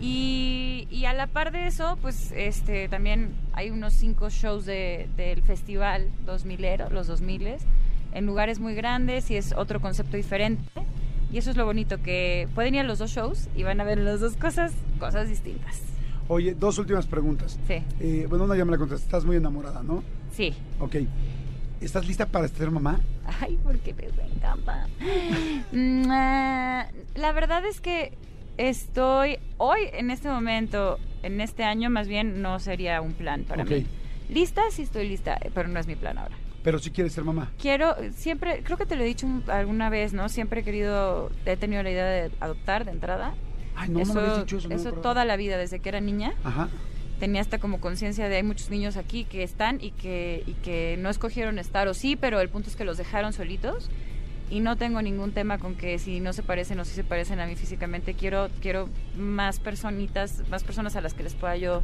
Y, 0.00 0.86
y 0.90 1.06
a 1.06 1.12
la 1.14 1.26
par 1.26 1.52
de 1.52 1.66
eso, 1.66 1.96
pues 2.02 2.32
este 2.32 2.88
también 2.88 3.34
hay 3.54 3.70
unos 3.70 3.94
cinco 3.94 4.28
shows 4.28 4.66
de- 4.66 5.08
del 5.16 5.42
festival 5.42 6.08
2000, 6.26 6.60
los 6.90 7.06
2000 7.06 7.56
en 8.12 8.26
lugares 8.26 8.58
muy 8.60 8.74
grandes 8.74 9.30
y 9.30 9.36
es 9.36 9.52
otro 9.56 9.80
concepto 9.80 10.16
diferente. 10.16 10.62
Y 11.32 11.38
eso 11.38 11.50
es 11.50 11.56
lo 11.56 11.64
bonito, 11.64 12.00
que 12.02 12.48
pueden 12.54 12.74
ir 12.74 12.80
a 12.82 12.84
los 12.84 12.98
dos 12.98 13.10
shows 13.10 13.48
y 13.56 13.62
van 13.62 13.80
a 13.80 13.84
ver 13.84 13.98
las 13.98 14.20
dos 14.20 14.36
cosas, 14.36 14.72
cosas 15.00 15.28
distintas. 15.28 15.80
Oye, 16.28 16.54
dos 16.54 16.78
últimas 16.78 17.06
preguntas. 17.06 17.58
Sí, 17.66 17.82
Eh, 18.00 18.26
bueno, 18.28 18.44
una 18.44 18.56
ya 18.56 18.64
me 18.64 18.72
la 18.72 18.78
contestaste. 18.78 19.06
Estás 19.08 19.24
muy 19.24 19.36
enamorada, 19.36 19.82
¿no? 19.82 20.02
sí. 20.32 20.54
Ok. 20.78 20.96
¿Estás 21.80 22.06
lista 22.06 22.24
para 22.26 22.48
ser 22.48 22.70
mamá? 22.70 22.98
Ay, 23.40 23.58
porque 23.62 23.92
me 23.94 24.04
encanta. 24.34 24.86
Mm, 25.72 26.10
ah, 26.10 26.86
La 27.16 27.32
verdad 27.32 27.64
es 27.66 27.80
que 27.80 28.12
estoy 28.58 29.38
hoy, 29.58 29.80
en 29.92 30.10
este 30.10 30.28
momento, 30.28 30.98
en 31.22 31.40
este 31.40 31.64
año, 31.64 31.90
más 31.90 32.08
bien 32.08 32.42
no 32.42 32.58
sería 32.58 33.00
un 33.00 33.12
plan 33.12 33.44
para 33.44 33.62
Ok. 33.62 33.70
mí. 33.70 33.86
Lista, 34.28 34.62
sí 34.70 34.82
estoy 34.82 35.08
lista, 35.08 35.38
pero 35.54 35.68
no 35.68 35.78
es 35.78 35.86
mi 35.86 35.94
plan 35.96 36.18
ahora. 36.18 36.34
Pero 36.62 36.78
si 36.80 36.90
quieres 36.90 37.12
ser 37.12 37.22
mamá. 37.22 37.52
Quiero, 37.60 37.94
siempre, 38.12 38.62
creo 38.64 38.76
que 38.76 38.86
te 38.86 38.96
lo 38.96 39.02
he 39.02 39.06
dicho 39.06 39.26
un- 39.26 39.44
alguna 39.48 39.88
vez, 39.88 40.12
¿no? 40.12 40.28
Siempre 40.28 40.60
he 40.60 40.64
querido, 40.64 41.30
he 41.44 41.56
tenido 41.56 41.82
la 41.82 41.90
idea 41.90 42.04
de 42.06 42.30
adoptar 42.40 42.84
de 42.84 42.90
entrada. 42.90 43.34
Ay, 43.76 43.88
no, 43.90 44.00
eso 44.00 44.14
no 44.14 44.20
me 44.20 44.26
habías 44.26 44.40
dicho 44.46 44.56
eso. 44.58 44.68
no 44.68 44.74
eso 44.74 44.92
toda 44.92 45.24
la 45.24 45.36
vida, 45.36 45.58
desde 45.58 45.78
que 45.78 45.88
era 45.88 46.00
niña. 46.00 46.34
Ajá. 46.44 46.68
tenía 47.20 47.40
hasta 47.40 47.56
como 47.56 47.80
conciencia 47.80 48.28
de 48.28 48.36
hay 48.36 48.42
muchos 48.42 48.68
niños 48.68 48.98
aquí 48.98 49.24
que 49.24 49.42
están 49.42 49.78
y 49.80 49.90
que, 49.92 50.42
y 50.46 50.52
que 50.62 50.98
no 50.98 51.08
escogieron 51.08 51.58
estar 51.58 51.88
o 51.88 51.94
sí, 51.94 52.14
pero 52.14 52.40
el 52.40 52.50
punto 52.50 52.68
es 52.68 52.76
que 52.76 52.84
los 52.84 52.98
dejaron 52.98 53.32
solitos 53.32 53.90
y 54.50 54.60
no 54.60 54.76
tengo 54.76 55.02
ningún 55.02 55.32
tema 55.32 55.58
con 55.58 55.74
que 55.74 55.98
si 55.98 56.20
no 56.20 56.32
se 56.32 56.42
parecen 56.42 56.78
o 56.80 56.84
si 56.84 56.94
se 56.94 57.04
parecen 57.04 57.40
a 57.40 57.46
mí 57.46 57.56
físicamente, 57.56 58.14
quiero, 58.14 58.48
quiero 58.60 58.88
más 59.16 59.58
personitas, 59.60 60.42
más 60.48 60.62
personas 60.64 60.94
a 60.96 61.00
las 61.00 61.14
que 61.14 61.22
les 61.24 61.34
pueda 61.34 61.56
yo 61.56 61.82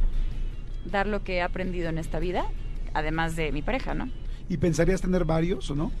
dar 0.85 1.07
lo 1.07 1.23
que 1.23 1.35
he 1.35 1.41
aprendido 1.41 1.89
en 1.89 1.97
esta 1.97 2.19
vida, 2.19 2.45
además 2.93 3.35
de 3.35 3.51
mi 3.51 3.61
pareja, 3.61 3.93
¿no? 3.93 4.09
¿Y 4.49 4.57
pensarías 4.57 5.01
tener 5.01 5.25
varios 5.25 5.69
o 5.71 5.75
no? 5.75 5.91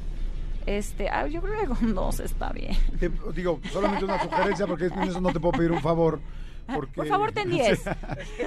Este, 0.65 1.09
ah, 1.09 1.27
yo 1.27 1.41
creo 1.41 1.59
que 1.59 1.67
con 1.67 1.93
dos 1.93 2.19
está 2.21 2.51
bien. 2.53 2.75
Te- 2.99 3.11
digo, 3.35 3.59
solamente 3.71 4.05
una 4.05 4.21
sugerencia 4.21 4.65
porque 4.65 4.85
en 4.85 5.03
eso 5.03 5.19
no 5.19 5.31
te 5.33 5.39
puedo 5.39 5.53
pedir 5.57 5.71
un 5.71 5.81
favor. 5.81 6.19
Porque... 6.73 6.93
Por 6.95 7.07
favor, 7.07 7.31
ten 7.31 7.49
10. 7.51 7.81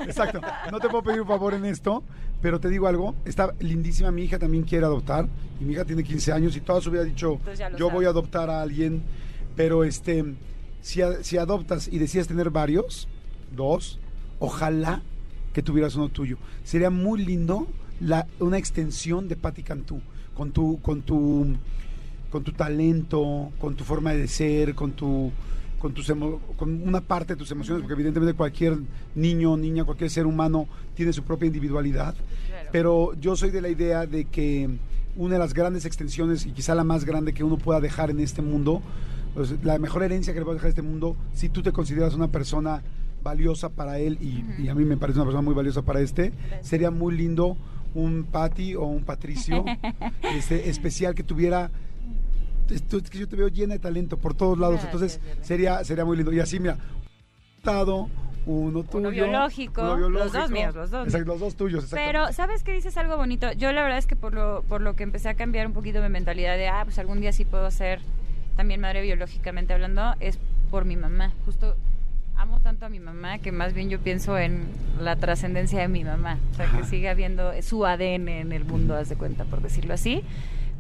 Exacto, 0.06 0.40
no 0.70 0.78
te 0.78 0.88
puedo 0.88 1.02
pedir 1.02 1.20
un 1.20 1.28
favor 1.28 1.54
en 1.54 1.64
esto, 1.64 2.02
pero 2.40 2.60
te 2.60 2.68
digo 2.68 2.86
algo, 2.86 3.14
está 3.24 3.54
lindísima, 3.60 4.10
mi 4.10 4.22
hija 4.22 4.38
también 4.38 4.64
quiere 4.64 4.86
adoptar, 4.86 5.28
y 5.60 5.64
mi 5.64 5.72
hija 5.72 5.84
tiene 5.84 6.02
15 6.02 6.32
años 6.32 6.56
y 6.56 6.60
toda 6.60 6.80
su 6.80 6.90
vida 6.90 7.02
ha 7.02 7.04
dicho, 7.04 7.38
yo 7.76 7.90
voy 7.90 8.04
a 8.06 8.08
adoptar 8.08 8.50
a 8.50 8.62
alguien, 8.62 9.02
pero 9.54 9.84
este, 9.84 10.24
si, 10.82 11.00
si 11.22 11.38
adoptas 11.38 11.88
y 11.88 11.98
decides 11.98 12.28
tener 12.28 12.50
varios, 12.50 13.08
dos, 13.54 13.98
ojalá 14.38 15.02
que 15.52 15.62
tuvieras 15.62 15.96
uno 15.96 16.08
tuyo. 16.10 16.36
Sería 16.64 16.90
muy 16.90 17.24
lindo 17.24 17.66
la, 18.00 18.26
una 18.40 18.58
extensión 18.58 19.28
de 19.28 19.36
Patti 19.36 19.62
Cantú, 19.62 20.00
con 20.34 20.52
tu, 20.52 20.80
con 20.82 21.02
tu, 21.02 21.56
con 22.30 22.44
tu 22.44 22.52
talento, 22.52 23.50
con 23.58 23.74
tu 23.74 23.84
forma 23.84 24.12
de 24.12 24.28
ser, 24.28 24.74
con 24.74 24.92
tu 24.92 25.32
con 25.86 25.94
tus 25.94 26.10
emo- 26.10 26.40
con 26.56 26.82
una 26.82 27.00
parte 27.00 27.34
de 27.34 27.38
tus 27.38 27.52
emociones, 27.52 27.82
porque 27.82 27.94
evidentemente 27.94 28.34
cualquier 28.34 28.76
niño, 29.14 29.56
niña, 29.56 29.84
cualquier 29.84 30.10
ser 30.10 30.26
humano 30.26 30.66
tiene 30.96 31.12
su 31.12 31.22
propia 31.22 31.46
individualidad. 31.46 32.16
Claro. 32.48 32.68
Pero 32.72 33.14
yo 33.20 33.36
soy 33.36 33.50
de 33.50 33.60
la 33.60 33.68
idea 33.68 34.04
de 34.04 34.24
que 34.24 34.68
una 35.14 35.34
de 35.34 35.38
las 35.38 35.54
grandes 35.54 35.84
extensiones 35.84 36.44
y 36.44 36.50
quizá 36.50 36.74
la 36.74 36.82
más 36.82 37.04
grande 37.04 37.32
que 37.32 37.44
uno 37.44 37.56
pueda 37.56 37.80
dejar 37.80 38.10
en 38.10 38.18
este 38.18 38.42
mundo, 38.42 38.82
pues, 39.34 39.54
la 39.62 39.78
mejor 39.78 40.02
herencia 40.02 40.32
que 40.32 40.40
le 40.40 40.44
puedes 40.44 40.56
dejar 40.58 40.66
a 40.66 40.70
este 40.70 40.82
mundo, 40.82 41.14
si 41.34 41.48
tú 41.50 41.62
te 41.62 41.70
consideras 41.70 42.14
una 42.14 42.26
persona 42.26 42.82
valiosa 43.22 43.68
para 43.68 44.00
él 44.00 44.18
y, 44.20 44.66
a 44.68 44.74
mí 44.74 44.84
me 44.84 44.96
parece 44.96 45.20
una 45.20 45.26
persona 45.26 45.42
muy 45.42 45.54
valiosa 45.54 45.82
para 45.82 46.00
este, 46.00 46.32
Gracias. 46.48 46.66
sería 46.66 46.90
muy 46.90 47.16
lindo 47.16 47.56
un 47.94 48.24
Patty 48.24 48.74
o 48.74 48.86
un 48.86 49.04
Patricio 49.04 49.64
este, 50.34 50.68
especial 50.68 51.14
que 51.14 51.22
tuviera 51.22 51.70
esto 52.70 52.98
es 52.98 53.10
que 53.10 53.18
yo 53.18 53.28
te 53.28 53.36
veo 53.36 53.48
llena 53.48 53.74
de 53.74 53.80
talento 53.80 54.16
por 54.18 54.34
todos 54.34 54.58
lados, 54.58 54.80
Gracias, 54.80 54.92
entonces 54.94 55.20
Diana. 55.22 55.44
sería 55.44 55.84
sería 55.84 56.04
muy 56.04 56.16
lindo. 56.16 56.32
Y 56.32 56.40
así, 56.40 56.58
mira, 56.60 56.78
adoptado, 57.62 58.08
uno 58.46 58.84
tuyo, 58.84 59.10
biológico, 59.10 59.82
uno 59.82 59.96
los 60.08 60.32
biológico. 60.32 60.38
dos 60.40 60.50
míos, 60.50 60.74
los 60.74 60.90
dos 60.90 61.06
Exacto, 61.06 61.26
los 61.32 61.40
dos 61.40 61.56
tuyos, 61.56 61.84
exacto. 61.84 62.04
Pero, 62.06 62.32
¿sabes 62.32 62.62
qué 62.62 62.72
dices 62.72 62.96
algo 62.96 63.16
bonito? 63.16 63.50
Yo 63.52 63.72
la 63.72 63.82
verdad 63.82 63.98
es 63.98 64.06
que 64.06 64.16
por 64.16 64.34
lo, 64.34 64.62
por 64.68 64.80
lo 64.80 64.94
que 64.94 65.02
empecé 65.02 65.28
a 65.28 65.34
cambiar 65.34 65.66
un 65.66 65.72
poquito 65.72 66.00
mi 66.00 66.08
mentalidad 66.08 66.56
de, 66.56 66.68
ah, 66.68 66.82
pues 66.84 66.98
algún 66.98 67.20
día 67.20 67.32
sí 67.32 67.44
puedo 67.44 67.70
ser 67.70 68.00
también 68.56 68.80
madre 68.80 69.02
biológicamente 69.02 69.72
hablando, 69.74 70.14
es 70.20 70.38
por 70.70 70.84
mi 70.84 70.96
mamá. 70.96 71.32
Justo 71.44 71.76
amo 72.36 72.60
tanto 72.60 72.86
a 72.86 72.88
mi 72.88 73.00
mamá 73.00 73.38
que 73.38 73.50
más 73.50 73.72
bien 73.72 73.88
yo 73.88 73.98
pienso 73.98 74.38
en 74.38 74.66
la 75.00 75.16
trascendencia 75.16 75.80
de 75.80 75.88
mi 75.88 76.04
mamá. 76.04 76.38
O 76.52 76.54
sea, 76.54 76.70
que 76.70 76.84
siga 76.84 77.10
habiendo 77.10 77.50
su 77.62 77.84
ADN 77.84 78.28
en 78.28 78.52
el 78.52 78.64
mundo, 78.64 78.94
haz 78.94 79.08
de 79.08 79.16
cuenta, 79.16 79.44
por 79.44 79.60
decirlo 79.60 79.94
así. 79.94 80.22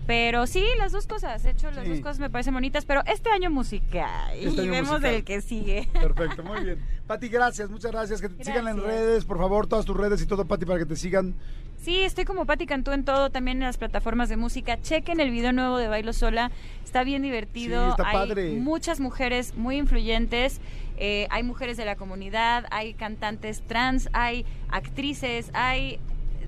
Pero 0.06 0.46
sí, 0.46 0.64
las 0.78 0.92
dos 0.92 1.06
cosas. 1.06 1.42
De 1.42 1.50
hecho, 1.50 1.70
las 1.72 1.84
Sí. 1.84 1.90
dos 1.90 2.00
cosas 2.00 2.18
me 2.20 2.30
parecen 2.30 2.54
bonitas. 2.54 2.84
Pero 2.84 3.02
este 3.06 3.30
año 3.30 3.50
música. 3.50 4.34
Y 4.40 4.46
Este 4.46 4.60
año 4.62 4.70
vemos 4.70 4.90
musical. 4.92 5.14
el 5.14 5.24
que 5.24 5.40
sigue. 5.40 5.88
Perfecto, 5.92 6.42
muy 6.44 6.64
bien. 6.64 6.78
Pati, 7.06 7.28
gracias, 7.28 7.68
muchas 7.70 7.90
gracias. 7.92 8.20
Que 8.20 8.28
te 8.28 8.44
sigan 8.44 8.68
en 8.68 8.80
redes, 8.82 9.24
por 9.24 9.38
favor, 9.38 9.66
todas 9.66 9.84
tus 9.84 9.96
redes 9.96 10.22
y 10.22 10.26
todo, 10.26 10.44
Pati, 10.46 10.64
para 10.64 10.78
que 10.78 10.86
te 10.86 10.96
sigan. 10.96 11.34
Sí, 11.78 12.00
estoy 12.00 12.24
como 12.24 12.46
Patti 12.46 12.66
Cantú 12.66 12.92
en 12.92 13.04
todo, 13.04 13.30
también 13.30 13.58
en 13.58 13.64
las 13.64 13.78
plataformas 13.78 14.28
de 14.28 14.36
música. 14.36 14.80
Chequen 14.80 15.20
el 15.20 15.30
video 15.30 15.52
nuevo 15.52 15.76
de 15.78 15.88
Bailo 15.88 16.12
Sola, 16.12 16.50
está 16.84 17.04
bien 17.04 17.22
divertido. 17.22 17.84
Sí, 17.84 17.90
está 17.90 18.08
hay 18.08 18.16
padre. 18.16 18.52
muchas 18.54 18.98
mujeres 18.98 19.54
muy 19.56 19.76
influyentes, 19.76 20.60
eh, 20.96 21.26
hay 21.30 21.42
mujeres 21.42 21.76
de 21.76 21.84
la 21.84 21.94
comunidad, 21.96 22.64
hay 22.70 22.94
cantantes 22.94 23.62
trans, 23.62 24.08
hay 24.14 24.46
actrices, 24.68 25.50
hay 25.52 26.00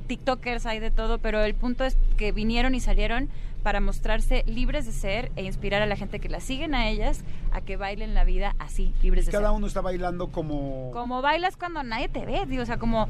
TikTokers, 0.08 0.64
hay 0.66 0.80
de 0.80 0.90
todo, 0.90 1.18
pero 1.18 1.42
el 1.44 1.54
punto 1.54 1.84
es 1.84 1.96
que 2.16 2.32
vinieron 2.32 2.74
y 2.74 2.80
salieron 2.80 3.28
para 3.62 3.80
mostrarse 3.80 4.44
libres 4.46 4.86
de 4.86 4.92
ser 4.92 5.30
e 5.36 5.44
inspirar 5.44 5.82
a 5.82 5.86
la 5.86 5.96
gente 5.96 6.20
que 6.20 6.28
las 6.28 6.44
siguen 6.44 6.74
a 6.74 6.88
ellas 6.88 7.24
a 7.52 7.60
que 7.60 7.76
bailen 7.76 8.14
la 8.14 8.24
vida 8.24 8.54
así, 8.58 8.92
libres 9.02 9.26
de 9.26 9.32
Cada 9.32 9.48
ser. 9.48 9.56
uno 9.56 9.66
está 9.66 9.80
bailando 9.80 10.28
como... 10.28 10.90
Como 10.92 11.22
bailas 11.22 11.56
cuando 11.56 11.82
nadie 11.82 12.08
te 12.08 12.24
ve, 12.24 12.44
digo, 12.46 12.62
o 12.62 12.66
sea, 12.66 12.78
como 12.78 13.08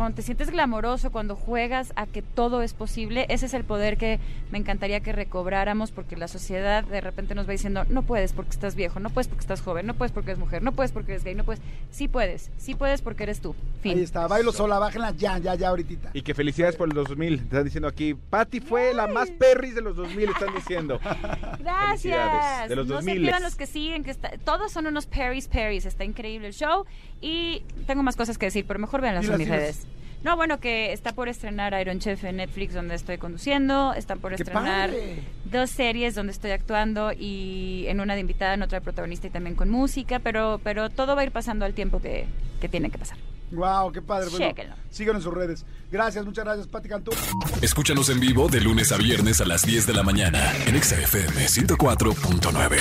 cuando 0.00 0.16
te 0.16 0.22
sientes 0.22 0.48
glamoroso, 0.48 1.12
cuando 1.12 1.36
juegas 1.36 1.92
a 1.94 2.06
que 2.06 2.22
todo 2.22 2.62
es 2.62 2.72
posible, 2.72 3.26
ese 3.28 3.44
es 3.44 3.52
el 3.52 3.64
poder 3.64 3.98
que 3.98 4.18
me 4.50 4.56
encantaría 4.56 5.00
que 5.00 5.12
recobráramos 5.12 5.90
porque 5.90 6.16
la 6.16 6.26
sociedad 6.26 6.82
de 6.84 7.02
repente 7.02 7.34
nos 7.34 7.46
va 7.46 7.52
diciendo, 7.52 7.84
no 7.90 8.00
puedes 8.00 8.32
porque 8.32 8.52
estás 8.52 8.74
viejo, 8.76 8.98
no 8.98 9.10
puedes 9.10 9.28
porque 9.28 9.42
estás 9.42 9.60
joven, 9.60 9.84
no 9.84 9.92
puedes 9.92 10.10
porque 10.10 10.30
eres 10.30 10.38
mujer, 10.38 10.62
no 10.62 10.72
puedes 10.72 10.90
porque 10.90 11.12
eres 11.12 11.22
gay, 11.22 11.34
no 11.34 11.44
puedes. 11.44 11.60
Sí 11.90 12.08
puedes, 12.08 12.50
sí 12.56 12.74
puedes 12.74 13.02
porque 13.02 13.24
eres 13.24 13.42
tú. 13.42 13.54
Fin. 13.82 13.98
Ahí 13.98 14.02
está, 14.02 14.26
bailo 14.26 14.52
sola, 14.52 14.78
bájenla 14.78 15.10
ya, 15.10 15.36
ya, 15.36 15.54
ya, 15.54 15.68
ahorita. 15.68 16.12
Y 16.14 16.22
que 16.22 16.32
felicidades 16.32 16.76
por 16.76 16.88
el 16.88 16.94
2000. 16.94 17.34
Están 17.34 17.64
diciendo 17.64 17.86
aquí, 17.86 18.14
Patty 18.14 18.60
fue 18.60 18.94
la 18.94 19.06
más 19.06 19.30
perris 19.30 19.74
de 19.74 19.82
los 19.82 19.96
2000, 19.96 20.30
están 20.30 20.54
diciendo. 20.54 20.98
Gracias. 21.58 22.70
De 22.70 22.76
los 22.76 22.86
no 22.86 22.94
2000. 22.94 23.14
se 23.14 23.20
pierdan 23.20 23.42
los 23.42 23.54
que 23.54 23.66
siguen, 23.66 24.02
que 24.02 24.12
está, 24.12 24.30
todos 24.46 24.72
son 24.72 24.86
unos 24.86 25.04
Perrys 25.04 25.46
Perrys. 25.46 25.84
Está 25.84 26.04
increíble 26.04 26.46
el 26.46 26.54
show. 26.54 26.86
Y 27.20 27.64
tengo 27.86 28.02
más 28.02 28.16
cosas 28.16 28.38
que 28.38 28.46
decir, 28.46 28.64
pero 28.66 28.80
mejor 28.80 29.02
véanlas 29.02 29.28
en 29.28 29.36
mis 29.36 29.46
redes. 29.46 29.86
No, 30.22 30.36
bueno, 30.36 30.60
que 30.60 30.92
está 30.92 31.12
por 31.12 31.28
estrenar 31.28 31.78
Iron 31.80 31.98
Chef 31.98 32.22
en 32.24 32.36
Netflix, 32.36 32.74
donde 32.74 32.94
estoy 32.94 33.16
conduciendo. 33.16 33.94
Están 33.94 34.18
por 34.18 34.34
¡Qué 34.34 34.42
estrenar 34.42 34.90
padre! 34.90 35.22
dos 35.46 35.70
series 35.70 36.14
donde 36.14 36.32
estoy 36.32 36.50
actuando 36.50 37.12
y 37.12 37.86
en 37.88 38.00
una 38.00 38.14
de 38.14 38.20
invitada, 38.20 38.52
en 38.54 38.62
otra 38.62 38.80
de 38.80 38.84
protagonista 38.84 39.26
y 39.28 39.30
también 39.30 39.56
con 39.56 39.70
música. 39.70 40.18
Pero, 40.18 40.60
pero 40.62 40.90
todo 40.90 41.16
va 41.16 41.22
a 41.22 41.24
ir 41.24 41.32
pasando 41.32 41.64
al 41.64 41.72
tiempo 41.72 42.00
que, 42.00 42.26
que 42.60 42.68
tiene 42.68 42.90
que 42.90 42.98
pasar. 42.98 43.16
Wow, 43.50 43.90
qué 43.92 44.02
padre. 44.02 44.28
Bueno, 44.30 44.76
síganos 44.90 45.20
en 45.20 45.24
sus 45.24 45.34
redes. 45.34 45.64
Gracias, 45.90 46.24
muchas 46.24 46.44
gracias, 46.44 46.66
Pati 46.68 46.88
Cantú. 46.88 47.10
Escúchanos 47.62 48.08
en 48.10 48.20
vivo 48.20 48.48
de 48.48 48.60
lunes 48.60 48.92
a 48.92 48.96
viernes 48.96 49.40
a 49.40 49.44
las 49.44 49.62
10 49.62 49.86
de 49.86 49.94
la 49.94 50.02
mañana 50.04 50.52
en 50.66 50.76
Exa 50.76 51.00
FM 51.00 51.46
104.9. 51.46 52.76